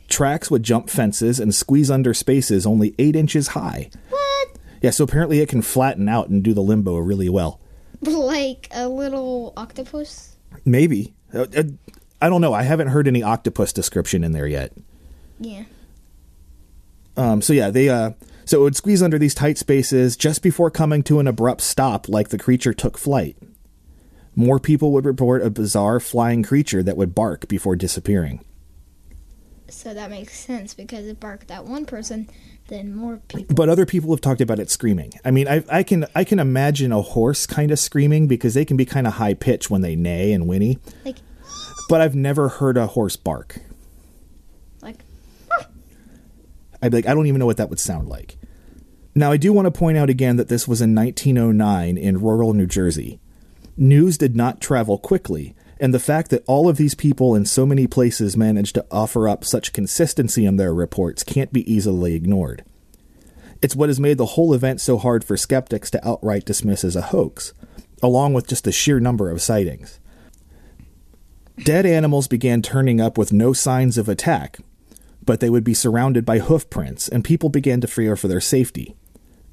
Tracks 0.08 0.50
would 0.50 0.62
jump 0.62 0.90
fences 0.90 1.38
and 1.38 1.54
squeeze 1.54 1.90
under 1.90 2.12
spaces 2.12 2.66
only 2.66 2.94
8 2.98 3.16
inches 3.16 3.48
high. 3.48 3.90
What? 4.10 4.48
Yeah, 4.82 4.90
so 4.90 5.04
apparently 5.04 5.40
it 5.40 5.48
can 5.48 5.62
flatten 5.62 6.08
out 6.08 6.28
and 6.28 6.42
do 6.42 6.52
the 6.52 6.62
limbo 6.62 6.96
really 6.98 7.28
well. 7.28 7.60
Like 8.02 8.68
a 8.70 8.86
little 8.86 9.54
octopus? 9.56 10.36
Maybe. 10.64 11.14
Uh, 11.32 11.46
uh, 11.56 11.62
I 12.20 12.28
don't 12.28 12.42
know. 12.42 12.52
I 12.52 12.62
haven't 12.62 12.88
heard 12.88 13.08
any 13.08 13.22
octopus 13.22 13.72
description 13.72 14.24
in 14.24 14.32
there 14.32 14.46
yet. 14.46 14.72
Yeah. 15.40 15.64
Um, 17.16 17.40
so 17.40 17.52
yeah, 17.52 17.70
they 17.70 17.88
uh, 17.88 18.10
so 18.44 18.60
it 18.60 18.62
would 18.62 18.76
squeeze 18.76 19.02
under 19.02 19.18
these 19.18 19.34
tight 19.34 19.56
spaces 19.56 20.16
just 20.16 20.42
before 20.42 20.70
coming 20.70 21.02
to 21.04 21.18
an 21.18 21.26
abrupt 21.26 21.62
stop, 21.62 22.08
like 22.08 22.28
the 22.28 22.38
creature 22.38 22.74
took 22.74 22.98
flight. 22.98 23.36
More 24.36 24.58
people 24.58 24.92
would 24.92 25.04
report 25.04 25.42
a 25.42 25.50
bizarre 25.50 26.00
flying 26.00 26.42
creature 26.42 26.82
that 26.82 26.96
would 26.96 27.14
bark 27.14 27.48
before 27.48 27.76
disappearing. 27.76 28.44
So 29.68 29.92
that 29.94 30.10
makes 30.10 30.38
sense 30.38 30.74
because 30.74 31.06
it 31.06 31.18
barked 31.18 31.50
at 31.50 31.64
one 31.64 31.84
person, 31.84 32.28
then 32.68 32.94
more 32.94 33.16
people. 33.28 33.54
But 33.56 33.68
other 33.68 33.86
people 33.86 34.10
have 34.12 34.20
talked 34.20 34.40
about 34.40 34.58
it 34.58 34.70
screaming. 34.70 35.12
I 35.24 35.30
mean, 35.30 35.48
I, 35.48 35.64
I 35.70 35.82
can 35.82 36.06
I 36.14 36.22
can 36.24 36.38
imagine 36.38 36.92
a 36.92 37.02
horse 37.02 37.46
kind 37.46 37.70
of 37.70 37.78
screaming 37.78 38.28
because 38.28 38.54
they 38.54 38.64
can 38.64 38.76
be 38.76 38.84
kind 38.84 39.06
of 39.06 39.14
high 39.14 39.34
pitched 39.34 39.70
when 39.70 39.80
they 39.80 39.96
neigh 39.96 40.32
and 40.32 40.46
whinny. 40.46 40.78
Like, 41.04 41.16
But 41.88 42.00
I've 42.02 42.14
never 42.14 42.48
heard 42.48 42.76
a 42.76 42.86
horse 42.88 43.16
bark. 43.16 43.58
like, 44.80 44.98
I'd 46.82 46.90
be 46.90 46.98
like, 46.98 47.06
I 47.08 47.14
don't 47.14 47.26
even 47.26 47.38
know 47.40 47.46
what 47.46 47.56
that 47.56 47.70
would 47.70 47.80
sound 47.80 48.08
like. 48.08 48.36
Now, 49.14 49.32
I 49.32 49.36
do 49.36 49.52
want 49.52 49.66
to 49.66 49.70
point 49.70 49.96
out 49.96 50.10
again 50.10 50.36
that 50.36 50.48
this 50.48 50.68
was 50.68 50.82
in 50.82 50.94
1909 50.94 51.96
in 51.96 52.20
rural 52.20 52.52
New 52.52 52.66
Jersey. 52.66 53.20
News 53.76 54.16
did 54.16 54.36
not 54.36 54.60
travel 54.60 54.98
quickly, 54.98 55.54
and 55.80 55.92
the 55.92 55.98
fact 55.98 56.30
that 56.30 56.44
all 56.46 56.68
of 56.68 56.76
these 56.76 56.94
people 56.94 57.34
in 57.34 57.44
so 57.44 57.66
many 57.66 57.86
places 57.86 58.36
managed 58.36 58.74
to 58.76 58.86
offer 58.90 59.28
up 59.28 59.44
such 59.44 59.72
consistency 59.72 60.46
in 60.46 60.56
their 60.56 60.72
reports 60.72 61.24
can't 61.24 61.52
be 61.52 61.70
easily 61.72 62.14
ignored. 62.14 62.64
It's 63.60 63.74
what 63.74 63.88
has 63.88 63.98
made 63.98 64.18
the 64.18 64.26
whole 64.26 64.54
event 64.54 64.80
so 64.80 64.98
hard 64.98 65.24
for 65.24 65.36
skeptics 65.36 65.90
to 65.90 66.08
outright 66.08 66.44
dismiss 66.44 66.84
as 66.84 66.94
a 66.94 67.02
hoax, 67.02 67.52
along 68.02 68.34
with 68.34 68.46
just 68.46 68.64
the 68.64 68.72
sheer 68.72 69.00
number 69.00 69.30
of 69.30 69.42
sightings. 69.42 69.98
Dead 71.58 71.86
animals 71.86 72.28
began 72.28 72.62
turning 72.62 73.00
up 73.00 73.16
with 73.16 73.32
no 73.32 73.52
signs 73.52 73.96
of 73.96 74.08
attack, 74.08 74.58
but 75.24 75.40
they 75.40 75.50
would 75.50 75.64
be 75.64 75.74
surrounded 75.74 76.24
by 76.24 76.38
hoof 76.38 76.68
prints, 76.70 77.08
and 77.08 77.24
people 77.24 77.48
began 77.48 77.80
to 77.80 77.86
fear 77.86 78.16
for 78.16 78.28
their 78.28 78.40
safety. 78.40 78.94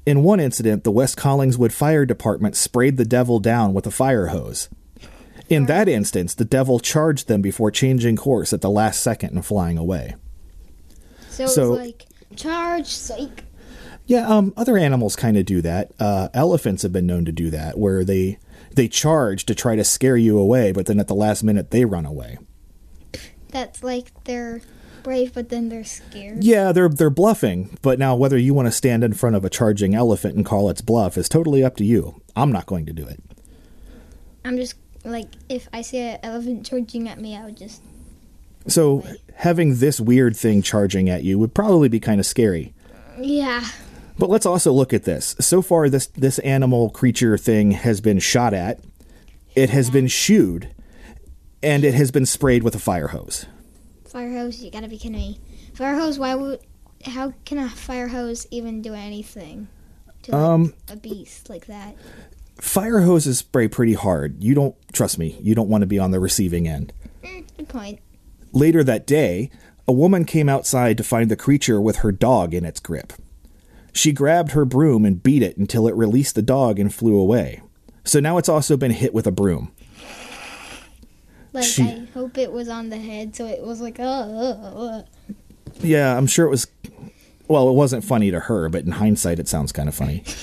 In 0.04 0.22
one 0.24 0.40
incident, 0.40 0.84
the 0.84 0.90
West 0.90 1.16
Collingswood 1.16 1.72
Fire 1.72 2.04
Department 2.04 2.56
sprayed 2.56 2.96
the 2.96 3.04
devil 3.04 3.38
down 3.38 3.72
with 3.72 3.86
a 3.86 3.90
fire 3.90 4.28
hose. 4.28 4.68
In 5.48 5.66
that 5.66 5.88
instance, 5.88 6.34
the 6.34 6.44
devil 6.44 6.80
charged 6.80 7.28
them 7.28 7.42
before 7.42 7.70
changing 7.70 8.16
course 8.16 8.52
at 8.52 8.62
the 8.62 8.70
last 8.70 9.02
second 9.02 9.30
and 9.34 9.44
flying 9.44 9.78
away. 9.78 10.14
so, 11.28 11.46
So- 11.46 11.74
it's 11.74 11.80
like, 11.80 12.06
charge, 12.36 12.86
psych. 12.86 13.44
Yeah, 14.06 14.26
um, 14.28 14.52
other 14.56 14.76
animals 14.76 15.14
kind 15.14 15.36
of 15.36 15.44
do 15.46 15.62
that. 15.62 15.92
Uh, 16.00 16.28
elephants 16.34 16.82
have 16.82 16.92
been 16.92 17.06
known 17.06 17.24
to 17.24 17.32
do 17.32 17.50
that, 17.50 17.78
where 17.78 18.04
they 18.04 18.38
they 18.74 18.88
charge 18.88 19.46
to 19.46 19.54
try 19.54 19.76
to 19.76 19.84
scare 19.84 20.16
you 20.16 20.38
away, 20.38 20.72
but 20.72 20.86
then 20.86 20.98
at 20.98 21.06
the 21.06 21.14
last 21.14 21.44
minute 21.44 21.70
they 21.70 21.84
run 21.84 22.04
away. 22.04 22.38
That's 23.50 23.82
like 23.84 24.10
they're 24.24 24.60
brave, 25.02 25.32
but 25.34 25.48
then 25.48 25.68
they're 25.68 25.84
scared. 25.84 26.42
Yeah, 26.44 26.72
they're 26.72 26.88
they're 26.88 27.10
bluffing, 27.10 27.78
but 27.82 27.98
now 27.98 28.14
whether 28.14 28.38
you 28.38 28.54
want 28.54 28.66
to 28.66 28.72
stand 28.72 29.04
in 29.04 29.12
front 29.12 29.36
of 29.36 29.44
a 29.44 29.50
charging 29.50 29.94
elephant 29.94 30.36
and 30.36 30.44
call 30.44 30.68
its 30.70 30.80
bluff 30.80 31.16
is 31.16 31.28
totally 31.28 31.62
up 31.64 31.76
to 31.76 31.84
you. 31.84 32.20
I'm 32.36 32.52
not 32.52 32.66
going 32.66 32.86
to 32.86 32.92
do 32.92 33.06
it. 33.06 33.22
I'm 34.44 34.56
just 34.56 34.74
like, 35.04 35.28
if 35.48 35.68
I 35.72 35.82
see 35.82 35.98
an 35.98 36.18
elephant 36.22 36.66
charging 36.66 37.08
at 37.08 37.20
me, 37.20 37.36
I 37.36 37.44
would 37.44 37.56
just. 37.56 37.82
So 38.66 39.04
having 39.34 39.76
this 39.76 40.00
weird 40.00 40.36
thing 40.36 40.62
charging 40.62 41.08
at 41.08 41.24
you 41.24 41.38
would 41.38 41.54
probably 41.54 41.88
be 41.88 42.00
kind 42.00 42.20
of 42.20 42.26
scary. 42.26 42.72
Yeah. 43.18 43.64
But 44.18 44.30
let's 44.30 44.46
also 44.46 44.72
look 44.72 44.92
at 44.92 45.04
this. 45.04 45.34
So 45.40 45.62
far, 45.62 45.88
this 45.88 46.06
this 46.08 46.38
animal 46.40 46.90
creature 46.90 47.36
thing 47.38 47.72
has 47.72 48.00
been 48.00 48.18
shot 48.18 48.54
at, 48.54 48.80
it 49.54 49.70
has 49.70 49.90
been 49.90 50.06
shooed, 50.06 50.72
and 51.62 51.84
it 51.84 51.94
has 51.94 52.10
been 52.10 52.26
sprayed 52.26 52.62
with 52.62 52.74
a 52.74 52.78
fire 52.78 53.08
hose. 53.08 53.46
Fire 54.12 54.30
hose, 54.30 54.62
you 54.62 54.70
gotta 54.70 54.88
be 54.88 54.98
kidding 54.98 55.16
me. 55.16 55.40
Fire 55.72 55.94
hose, 55.94 56.18
why 56.18 56.34
would. 56.34 56.60
How 57.06 57.32
can 57.46 57.56
a 57.58 57.68
fire 57.68 58.08
hose 58.08 58.46
even 58.50 58.82
do 58.82 58.92
anything 58.92 59.68
to 60.24 60.32
like, 60.32 60.40
Um, 60.40 60.74
a 60.88 60.96
beast 60.96 61.48
like 61.48 61.64
that? 61.66 61.96
Fire 62.60 63.00
hoses 63.00 63.38
spray 63.38 63.68
pretty 63.68 63.94
hard. 63.94 64.44
You 64.44 64.54
don't 64.54 64.74
trust 64.92 65.18
me. 65.18 65.38
You 65.42 65.54
don't 65.54 65.70
want 65.70 65.80
to 65.80 65.86
be 65.86 65.98
on 65.98 66.10
the 66.10 66.20
receiving 66.20 66.68
end. 66.68 66.92
Mm, 67.24 67.46
good 67.56 67.68
point. 67.70 68.00
Later 68.52 68.84
that 68.84 69.06
day, 69.06 69.50
a 69.88 69.92
woman 69.92 70.26
came 70.26 70.48
outside 70.48 70.98
to 70.98 71.02
find 71.04 71.30
the 71.30 71.34
creature 71.34 71.80
with 71.80 71.96
her 71.96 72.12
dog 72.12 72.52
in 72.52 72.66
its 72.66 72.80
grip. 72.80 73.14
She 73.94 74.12
grabbed 74.12 74.52
her 74.52 74.66
broom 74.66 75.06
and 75.06 75.22
beat 75.22 75.42
it 75.42 75.56
until 75.56 75.88
it 75.88 75.96
released 75.96 76.34
the 76.34 76.42
dog 76.42 76.78
and 76.78 76.92
flew 76.92 77.18
away. 77.18 77.62
So 78.04 78.20
now 78.20 78.36
it's 78.36 78.48
also 78.48 78.76
been 78.76 78.90
hit 78.90 79.14
with 79.14 79.26
a 79.26 79.32
broom. 79.32 79.72
Like, 81.52 81.64
She- 81.64 81.82
I 81.82 82.06
hope 82.14 82.38
it 82.38 82.50
was 82.52 82.68
on 82.68 82.88
the 82.88 82.96
head, 82.98 83.36
so 83.36 83.46
it 83.46 83.62
was 83.62 83.80
like, 83.80 83.96
oh. 83.98 85.04
Yeah, 85.80 86.16
I'm 86.16 86.26
sure 86.26 86.46
it 86.46 86.50
was. 86.50 86.66
Well, 87.48 87.68
it 87.68 87.74
wasn't 87.74 88.04
funny 88.04 88.30
to 88.30 88.40
her, 88.40 88.68
but 88.68 88.84
in 88.84 88.92
hindsight, 88.92 89.38
it 89.38 89.48
sounds 89.48 89.72
kind 89.72 89.88
of 89.88 89.94
funny. 89.94 90.24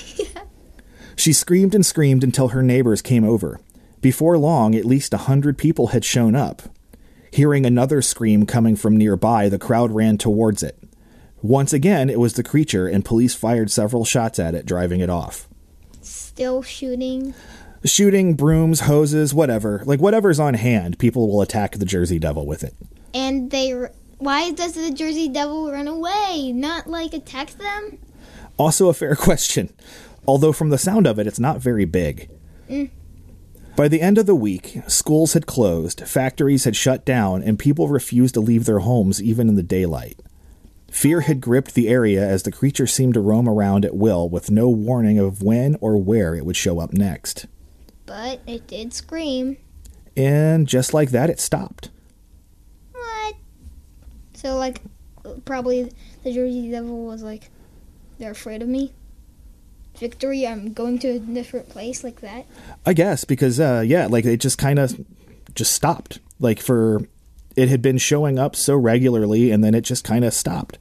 She 1.16 1.34
screamed 1.34 1.74
and 1.74 1.84
screamed 1.84 2.24
until 2.24 2.48
her 2.48 2.62
neighbors 2.62 3.02
came 3.02 3.24
over. 3.24 3.60
Before 4.00 4.38
long, 4.38 4.74
at 4.74 4.86
least 4.86 5.12
a 5.12 5.18
hundred 5.28 5.58
people 5.58 5.88
had 5.88 6.02
shown 6.02 6.34
up. 6.34 6.62
Hearing 7.30 7.66
another 7.66 8.00
scream 8.00 8.46
coming 8.46 8.74
from 8.74 8.96
nearby, 8.96 9.50
the 9.50 9.58
crowd 9.58 9.92
ran 9.92 10.16
towards 10.16 10.62
it. 10.62 10.82
Once 11.42 11.74
again, 11.74 12.08
it 12.08 12.18
was 12.18 12.32
the 12.34 12.42
creature, 12.42 12.86
and 12.88 13.04
police 13.04 13.34
fired 13.34 13.70
several 13.70 14.06
shots 14.06 14.38
at 14.38 14.54
it, 14.54 14.64
driving 14.64 15.00
it 15.00 15.10
off. 15.10 15.46
Still 16.00 16.62
shooting. 16.62 17.34
Shooting, 17.84 18.34
brooms, 18.34 18.80
hoses, 18.80 19.32
whatever. 19.32 19.82
Like 19.86 20.00
whatever's 20.00 20.38
on 20.38 20.54
hand, 20.54 20.98
people 20.98 21.28
will 21.28 21.40
attack 21.40 21.72
the 21.72 21.86
Jersey 21.86 22.18
Devil 22.18 22.46
with 22.46 22.62
it. 22.62 22.74
And 23.14 23.50
they 23.50 23.88
why 24.18 24.50
does 24.50 24.74
the 24.74 24.90
Jersey 24.90 25.28
Devil 25.28 25.72
run 25.72 25.88
away? 25.88 26.52
Not 26.52 26.86
like 26.86 27.14
attack 27.14 27.52
them? 27.52 27.98
Also, 28.58 28.88
a 28.88 28.94
fair 28.94 29.16
question. 29.16 29.72
Although, 30.28 30.52
from 30.52 30.68
the 30.68 30.78
sound 30.78 31.06
of 31.06 31.18
it, 31.18 31.26
it's 31.26 31.40
not 31.40 31.60
very 31.60 31.86
big. 31.86 32.28
Mm. 32.68 32.90
By 33.76 33.88
the 33.88 34.02
end 34.02 34.18
of 34.18 34.26
the 34.26 34.34
week, 34.34 34.82
schools 34.86 35.32
had 35.32 35.46
closed, 35.46 36.06
factories 36.06 36.64
had 36.64 36.76
shut 36.76 37.06
down, 37.06 37.42
and 37.42 37.58
people 37.58 37.88
refused 37.88 38.34
to 38.34 38.40
leave 38.40 38.66
their 38.66 38.80
homes 38.80 39.22
even 39.22 39.48
in 39.48 39.54
the 39.54 39.62
daylight. 39.62 40.20
Fear 40.90 41.22
had 41.22 41.40
gripped 41.40 41.74
the 41.74 41.88
area 41.88 42.22
as 42.22 42.42
the 42.42 42.52
creature 42.52 42.86
seemed 42.86 43.14
to 43.14 43.20
roam 43.20 43.48
around 43.48 43.86
at 43.86 43.96
will 43.96 44.28
with 44.28 44.50
no 44.50 44.68
warning 44.68 45.18
of 45.18 45.42
when 45.42 45.76
or 45.80 45.96
where 45.96 46.34
it 46.34 46.44
would 46.44 46.56
show 46.56 46.78
up 46.78 46.92
next. 46.92 47.46
But 48.10 48.40
it 48.44 48.66
did 48.66 48.92
scream. 48.92 49.56
And 50.16 50.66
just 50.66 50.92
like 50.92 51.10
that, 51.10 51.30
it 51.30 51.38
stopped. 51.38 51.90
What? 52.90 53.36
So, 54.34 54.56
like, 54.56 54.80
probably 55.44 55.92
the 56.24 56.32
Jersey 56.32 56.72
Devil 56.72 57.06
was 57.06 57.22
like, 57.22 57.50
they're 58.18 58.32
afraid 58.32 58.62
of 58.62 58.68
me. 58.68 58.92
Victory, 59.96 60.44
I'm 60.44 60.72
going 60.72 60.98
to 60.98 61.08
a 61.10 61.18
different 61.20 61.68
place 61.68 62.02
like 62.02 62.20
that. 62.20 62.46
I 62.84 62.94
guess 62.94 63.22
because 63.24 63.60
uh, 63.60 63.84
yeah, 63.86 64.08
like 64.08 64.24
it 64.24 64.38
just 64.38 64.58
kind 64.58 64.80
of 64.80 65.00
just 65.54 65.70
stopped. 65.70 66.18
Like 66.40 66.58
for 66.58 67.02
it 67.54 67.68
had 67.68 67.80
been 67.80 67.98
showing 67.98 68.40
up 68.40 68.56
so 68.56 68.74
regularly, 68.74 69.52
and 69.52 69.62
then 69.62 69.72
it 69.72 69.82
just 69.82 70.02
kind 70.02 70.24
of 70.24 70.34
stopped. 70.34 70.78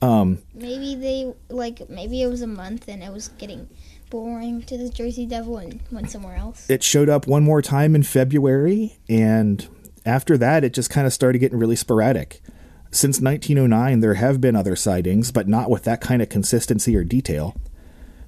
Maybe 0.00 0.94
they, 0.94 1.34
like, 1.50 1.90
maybe 1.90 2.22
it 2.22 2.28
was 2.28 2.40
a 2.40 2.46
month 2.46 2.88
and 2.88 3.02
it 3.02 3.12
was 3.12 3.28
getting 3.28 3.68
boring 4.10 4.62
to 4.62 4.76
the 4.76 4.90
Jersey 4.90 5.24
Devil 5.24 5.58
and 5.58 5.80
went 5.90 6.10
somewhere 6.10 6.36
else. 6.36 6.68
It 6.68 6.82
showed 6.82 7.08
up 7.08 7.26
one 7.26 7.42
more 7.42 7.62
time 7.62 7.94
in 7.94 8.02
February, 8.02 8.98
and 9.08 9.66
after 10.04 10.36
that, 10.38 10.64
it 10.64 10.74
just 10.74 10.90
kind 10.90 11.06
of 11.06 11.12
started 11.12 11.38
getting 11.38 11.58
really 11.58 11.76
sporadic. 11.76 12.42
Since 12.90 13.20
1909, 13.20 14.00
there 14.00 14.14
have 14.14 14.40
been 14.40 14.56
other 14.56 14.74
sightings, 14.74 15.30
but 15.30 15.46
not 15.46 15.70
with 15.70 15.84
that 15.84 16.00
kind 16.00 16.20
of 16.20 16.28
consistency 16.28 16.96
or 16.96 17.04
detail. 17.04 17.56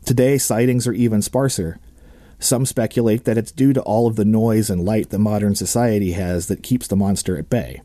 Today, 0.04 0.38
sightings 0.38 0.86
are 0.86 0.92
even 0.92 1.20
sparser. 1.20 1.78
Some 2.38 2.66
speculate 2.66 3.24
that 3.24 3.38
it's 3.38 3.52
due 3.52 3.72
to 3.72 3.82
all 3.82 4.06
of 4.06 4.16
the 4.16 4.24
noise 4.24 4.70
and 4.70 4.84
light 4.84 5.10
that 5.10 5.18
modern 5.18 5.54
society 5.54 6.12
has 6.12 6.46
that 6.46 6.62
keeps 6.62 6.86
the 6.86 6.96
monster 6.96 7.36
at 7.36 7.50
bay. 7.50 7.82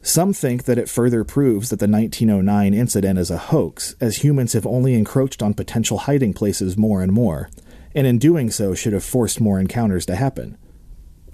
Some 0.00 0.32
think 0.32 0.64
that 0.64 0.78
it 0.78 0.88
further 0.88 1.24
proves 1.24 1.70
that 1.70 1.80
the 1.80 1.88
1909 1.88 2.72
incident 2.72 3.18
is 3.18 3.30
a 3.30 3.36
hoax, 3.36 3.94
as 4.00 4.18
humans 4.18 4.52
have 4.52 4.66
only 4.66 4.94
encroached 4.94 5.42
on 5.42 5.54
potential 5.54 5.98
hiding 5.98 6.32
places 6.32 6.76
more 6.76 7.02
and 7.02 7.12
more, 7.12 7.50
and 7.94 8.06
in 8.06 8.18
doing 8.18 8.50
so 8.50 8.74
should 8.74 8.92
have 8.92 9.04
forced 9.04 9.40
more 9.40 9.58
encounters 9.58 10.06
to 10.06 10.16
happen. 10.16 10.56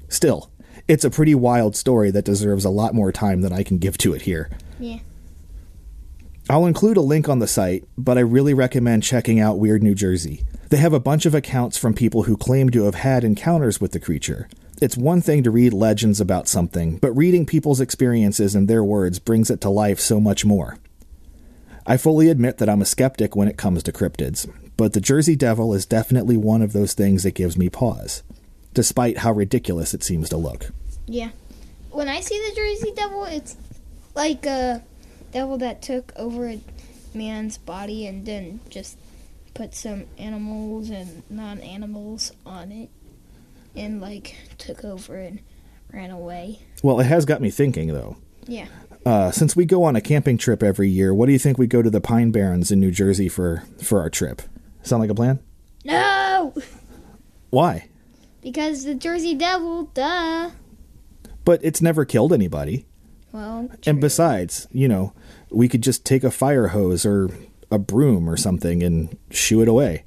Still, 0.08 0.50
it's 0.88 1.04
a 1.04 1.10
pretty 1.10 1.34
wild 1.34 1.76
story 1.76 2.10
that 2.10 2.24
deserves 2.24 2.64
a 2.64 2.70
lot 2.70 2.94
more 2.94 3.12
time 3.12 3.42
than 3.42 3.52
I 3.52 3.62
can 3.62 3.78
give 3.78 3.98
to 3.98 4.14
it 4.14 4.22
here. 4.22 4.50
Yeah. 4.78 4.98
I'll 6.48 6.66
include 6.66 6.98
a 6.98 7.02
link 7.02 7.28
on 7.28 7.38
the 7.38 7.46
site, 7.46 7.84
but 7.96 8.18
I 8.18 8.20
really 8.20 8.52
recommend 8.52 9.02
checking 9.02 9.40
out 9.40 9.58
Weird 9.58 9.82
New 9.82 9.94
Jersey. 9.94 10.44
They 10.68 10.76
have 10.76 10.92
a 10.92 11.00
bunch 11.00 11.24
of 11.24 11.34
accounts 11.34 11.78
from 11.78 11.94
people 11.94 12.24
who 12.24 12.36
claim 12.36 12.68
to 12.70 12.84
have 12.84 12.96
had 12.96 13.24
encounters 13.24 13.80
with 13.80 13.92
the 13.92 14.00
creature. 14.00 14.48
It's 14.84 14.98
one 14.98 15.22
thing 15.22 15.42
to 15.44 15.50
read 15.50 15.72
legends 15.72 16.20
about 16.20 16.46
something, 16.46 16.98
but 16.98 17.16
reading 17.16 17.46
people's 17.46 17.80
experiences 17.80 18.54
in 18.54 18.66
their 18.66 18.84
words 18.84 19.18
brings 19.18 19.48
it 19.48 19.62
to 19.62 19.70
life 19.70 19.98
so 19.98 20.20
much 20.20 20.44
more. 20.44 20.76
I 21.86 21.96
fully 21.96 22.28
admit 22.28 22.58
that 22.58 22.68
I'm 22.68 22.82
a 22.82 22.84
skeptic 22.84 23.34
when 23.34 23.48
it 23.48 23.56
comes 23.56 23.82
to 23.84 23.92
cryptids, 23.92 24.46
but 24.76 24.92
the 24.92 25.00
Jersey 25.00 25.36
Devil 25.36 25.72
is 25.72 25.86
definitely 25.86 26.36
one 26.36 26.60
of 26.60 26.74
those 26.74 26.92
things 26.92 27.22
that 27.22 27.30
gives 27.30 27.56
me 27.56 27.70
pause, 27.70 28.22
despite 28.74 29.16
how 29.16 29.32
ridiculous 29.32 29.94
it 29.94 30.02
seems 30.02 30.28
to 30.28 30.36
look. 30.36 30.70
Yeah. 31.06 31.30
When 31.90 32.10
I 32.10 32.20
see 32.20 32.36
the 32.36 32.54
Jersey 32.54 32.92
Devil, 32.94 33.24
it's 33.24 33.56
like 34.14 34.44
a 34.44 34.82
devil 35.32 35.56
that 35.56 35.80
took 35.80 36.12
over 36.14 36.46
a 36.46 36.60
man's 37.14 37.56
body 37.56 38.06
and 38.06 38.26
then 38.26 38.60
just 38.68 38.98
put 39.54 39.74
some 39.74 40.04
animals 40.18 40.90
and 40.90 41.22
non 41.30 41.60
animals 41.60 42.32
on 42.44 42.70
it. 42.70 42.90
And 43.76 44.00
like 44.00 44.36
took 44.58 44.84
over 44.84 45.16
and 45.16 45.40
ran 45.92 46.10
away. 46.10 46.60
Well, 46.82 47.00
it 47.00 47.04
has 47.06 47.24
got 47.24 47.40
me 47.40 47.50
thinking 47.50 47.88
though. 47.88 48.16
Yeah. 48.46 48.66
Uh, 49.06 49.30
since 49.30 49.54
we 49.54 49.64
go 49.66 49.84
on 49.84 49.96
a 49.96 50.00
camping 50.00 50.38
trip 50.38 50.62
every 50.62 50.88
year, 50.88 51.12
what 51.12 51.26
do 51.26 51.32
you 51.32 51.38
think 51.38 51.58
we 51.58 51.66
go 51.66 51.82
to 51.82 51.90
the 51.90 52.00
Pine 52.00 52.30
Barrens 52.30 52.70
in 52.72 52.80
New 52.80 52.90
Jersey 52.90 53.28
for 53.28 53.64
for 53.82 54.00
our 54.00 54.08
trip? 54.10 54.40
Sound 54.82 55.00
like 55.00 55.10
a 55.10 55.14
plan? 55.14 55.40
No, 55.84 56.54
Why? 57.50 57.88
because 58.42 58.84
the 58.84 58.94
Jersey 58.94 59.34
Devil, 59.34 59.84
duh. 59.94 60.50
But 61.44 61.60
it's 61.62 61.80
never 61.82 62.04
killed 62.04 62.32
anybody. 62.32 62.86
Well, 63.32 63.70
And 63.86 64.00
besides, 64.00 64.66
you 64.70 64.86
know, 64.88 65.12
we 65.50 65.68
could 65.68 65.82
just 65.82 66.04
take 66.04 66.24
a 66.24 66.30
fire 66.30 66.68
hose 66.68 67.04
or 67.06 67.30
a 67.70 67.78
broom 67.78 68.28
or 68.28 68.36
something 68.36 68.82
and 68.82 69.16
shoo 69.30 69.60
it 69.62 69.68
away. 69.68 70.04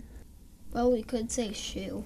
well, 0.71 0.91
we 0.91 1.01
could 1.03 1.31
say 1.31 1.51
shoe, 1.53 2.03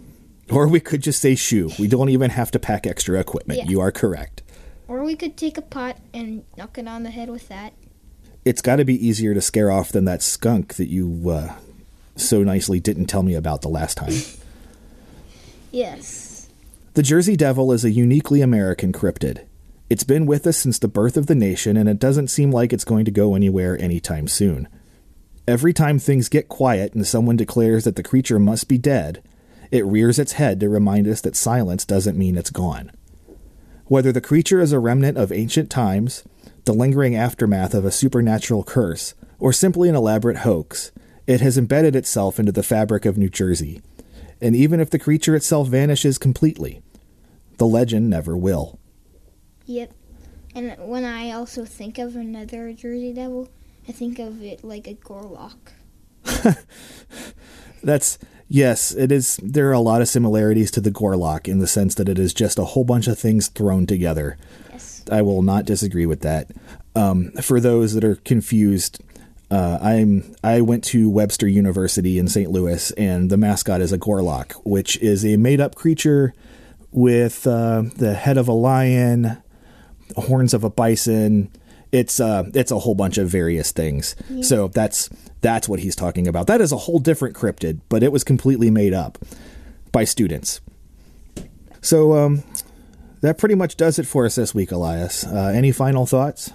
Or 0.49 0.67
we 0.67 0.79
could 0.79 1.01
just 1.01 1.21
say 1.21 1.35
shoo. 1.35 1.69
We 1.79 1.87
don't 1.87 2.09
even 2.09 2.31
have 2.31 2.51
to 2.51 2.59
pack 2.59 2.85
extra 2.85 3.19
equipment. 3.19 3.59
Yeah. 3.59 3.65
You 3.69 3.79
are 3.81 3.91
correct. 3.91 4.41
or 4.87 5.03
we 5.03 5.15
could 5.15 5.37
take 5.37 5.57
a 5.57 5.61
pot 5.61 5.97
and 6.13 6.43
knock 6.57 6.77
it 6.77 6.87
on 6.87 7.03
the 7.03 7.09
head 7.11 7.29
with 7.29 7.47
that. 7.47 7.73
It's 8.43 8.61
got 8.61 8.77
to 8.77 8.85
be 8.85 8.95
easier 9.07 9.33
to 9.33 9.39
scare 9.41 9.71
off 9.71 9.91
than 9.91 10.05
that 10.05 10.21
skunk 10.21 10.75
that 10.75 10.89
you 10.89 11.29
uh, 11.29 11.53
so 12.17 12.43
nicely 12.43 12.79
didn't 12.79 13.05
tell 13.05 13.23
me 13.23 13.33
about 13.35 13.61
the 13.61 13.69
last 13.69 13.95
time. 13.97 14.13
Yes. 15.71 16.49
The 16.95 17.03
Jersey 17.03 17.35
Devil 17.37 17.71
is 17.71 17.85
a 17.85 17.91
uniquely 17.91 18.41
American 18.41 18.91
cryptid. 18.91 19.45
It's 19.89 20.03
been 20.03 20.25
with 20.25 20.45
us 20.47 20.57
since 20.57 20.79
the 20.79 20.87
birth 20.87 21.17
of 21.17 21.27
the 21.27 21.35
nation, 21.35 21.77
and 21.77 21.87
it 21.87 21.99
doesn't 21.99 22.27
seem 22.29 22.51
like 22.51 22.73
it's 22.73 22.83
going 22.83 23.05
to 23.05 23.11
go 23.11 23.35
anywhere 23.35 23.79
anytime 23.81 24.27
soon. 24.27 24.67
Every 25.47 25.73
time 25.73 25.99
things 25.99 26.29
get 26.29 26.49
quiet 26.49 26.93
and 26.93 27.05
someone 27.05 27.35
declares 27.37 27.83
that 27.85 27.95
the 27.95 28.03
creature 28.03 28.39
must 28.39 28.67
be 28.67 28.77
dead, 28.77 29.23
it 29.71 29.85
rears 29.85 30.19
its 30.19 30.33
head 30.33 30.59
to 30.59 30.69
remind 30.69 31.07
us 31.07 31.21
that 31.21 31.35
silence 31.35 31.85
doesn't 31.85 32.17
mean 32.17 32.37
it's 32.37 32.49
gone. 32.49 32.91
Whether 33.85 34.11
the 34.11 34.21
creature 34.21 34.61
is 34.61 34.71
a 34.71 34.79
remnant 34.79 35.17
of 35.17 35.31
ancient 35.31 35.69
times, 35.69 36.23
the 36.65 36.73
lingering 36.73 37.15
aftermath 37.15 37.73
of 37.73 37.85
a 37.85 37.91
supernatural 37.91 38.63
curse, 38.63 39.15
or 39.39 39.51
simply 39.51 39.89
an 39.89 39.95
elaborate 39.95 40.37
hoax, 40.37 40.91
it 41.25 41.41
has 41.41 41.57
embedded 41.57 41.95
itself 41.95 42.39
into 42.39 42.51
the 42.51 42.63
fabric 42.63 43.05
of 43.05 43.17
New 43.17 43.29
Jersey. 43.29 43.81
And 44.41 44.55
even 44.55 44.79
if 44.79 44.89
the 44.89 44.99
creature 44.99 45.35
itself 45.35 45.67
vanishes 45.67 46.17
completely, 46.17 46.81
the 47.57 47.65
legend 47.65 48.09
never 48.09 48.35
will. 48.35 48.79
Yep. 49.65 49.93
And 50.53 50.75
when 50.79 51.05
I 51.05 51.31
also 51.31 51.63
think 51.63 51.97
of 51.97 52.15
another 52.15 52.73
Jersey 52.73 53.13
Devil, 53.13 53.49
I 53.87 53.91
think 53.91 54.19
of 54.19 54.41
it 54.41 54.63
like 54.63 54.87
a 54.87 54.95
Gorlok. 54.95 55.71
That's 57.83 58.19
yes, 58.51 58.91
it 58.93 59.11
is. 59.11 59.39
There 59.41 59.69
are 59.69 59.73
a 59.73 59.79
lot 59.79 60.01
of 60.01 60.07
similarities 60.07 60.71
to 60.71 60.81
the 60.81 60.91
Gorlok 60.91 61.47
in 61.47 61.59
the 61.59 61.67
sense 61.67 61.95
that 61.95 62.09
it 62.09 62.19
is 62.19 62.33
just 62.33 62.59
a 62.59 62.65
whole 62.65 62.83
bunch 62.83 63.07
of 63.07 63.17
things 63.17 63.47
thrown 63.47 63.85
together. 63.85 64.37
Yes. 64.71 65.03
I 65.11 65.21
will 65.21 65.41
not 65.41 65.65
disagree 65.65 66.05
with 66.05 66.21
that. 66.21 66.51
Um, 66.95 67.31
for 67.41 67.59
those 67.59 67.93
that 67.93 68.03
are 68.03 68.15
confused, 68.15 69.01
uh, 69.49 69.79
I'm 69.81 70.35
I 70.43 70.61
went 70.61 70.83
to 70.85 71.09
Webster 71.09 71.47
University 71.47 72.17
in 72.17 72.27
St. 72.27 72.51
Louis, 72.51 72.91
and 72.91 73.29
the 73.29 73.37
mascot 73.37 73.81
is 73.81 73.91
a 73.91 73.97
Gorlok, 73.97 74.53
which 74.63 74.97
is 75.01 75.25
a 75.25 75.37
made-up 75.37 75.75
creature 75.75 76.33
with 76.91 77.47
uh, 77.47 77.83
the 77.97 78.13
head 78.13 78.37
of 78.37 78.47
a 78.47 78.53
lion, 78.53 79.41
horns 80.15 80.53
of 80.53 80.63
a 80.63 80.69
bison. 80.69 81.51
It's 81.91 82.19
uh, 82.19 82.49
it's 82.53 82.71
a 82.71 82.79
whole 82.79 82.95
bunch 82.95 83.17
of 83.17 83.27
various 83.29 83.71
things. 83.71 84.15
So 84.41 84.69
that's 84.69 85.09
that's 85.41 85.67
what 85.67 85.79
he's 85.81 85.95
talking 85.95 86.27
about. 86.27 86.47
That 86.47 86.61
is 86.61 86.71
a 86.71 86.77
whole 86.77 86.99
different 86.99 87.35
cryptid, 87.35 87.81
but 87.89 88.01
it 88.03 88.11
was 88.11 88.23
completely 88.23 88.69
made 88.71 88.93
up 88.93 89.17
by 89.91 90.05
students. 90.05 90.61
So 91.81 92.13
um, 92.13 92.43
that 93.21 93.37
pretty 93.37 93.55
much 93.55 93.75
does 93.75 93.99
it 93.99 94.05
for 94.07 94.25
us 94.25 94.35
this 94.35 94.55
week, 94.55 94.71
Elias. 94.71 95.25
Uh, 95.25 95.51
any 95.53 95.71
final 95.71 96.05
thoughts? 96.05 96.51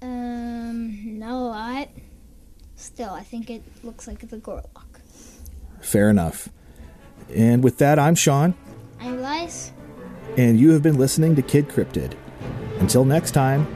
Um, 0.00 1.18
not 1.18 1.32
a 1.32 1.36
lot. 1.36 1.88
Still, 2.74 3.10
I 3.10 3.22
think 3.22 3.50
it 3.50 3.62
looks 3.84 4.08
like 4.08 4.28
the 4.28 4.38
Gorlok. 4.38 5.00
Fair 5.80 6.10
enough. 6.10 6.48
And 7.34 7.62
with 7.62 7.78
that, 7.78 7.98
I'm 7.98 8.14
Sean, 8.16 8.54
I'm 9.00 9.18
Elias. 9.18 9.70
and 10.36 10.58
you 10.58 10.70
have 10.72 10.82
been 10.82 10.98
listening 10.98 11.36
to 11.36 11.42
Kid 11.42 11.68
Cryptid. 11.68 12.14
Until 12.80 13.04
next 13.04 13.30
time, 13.30 13.66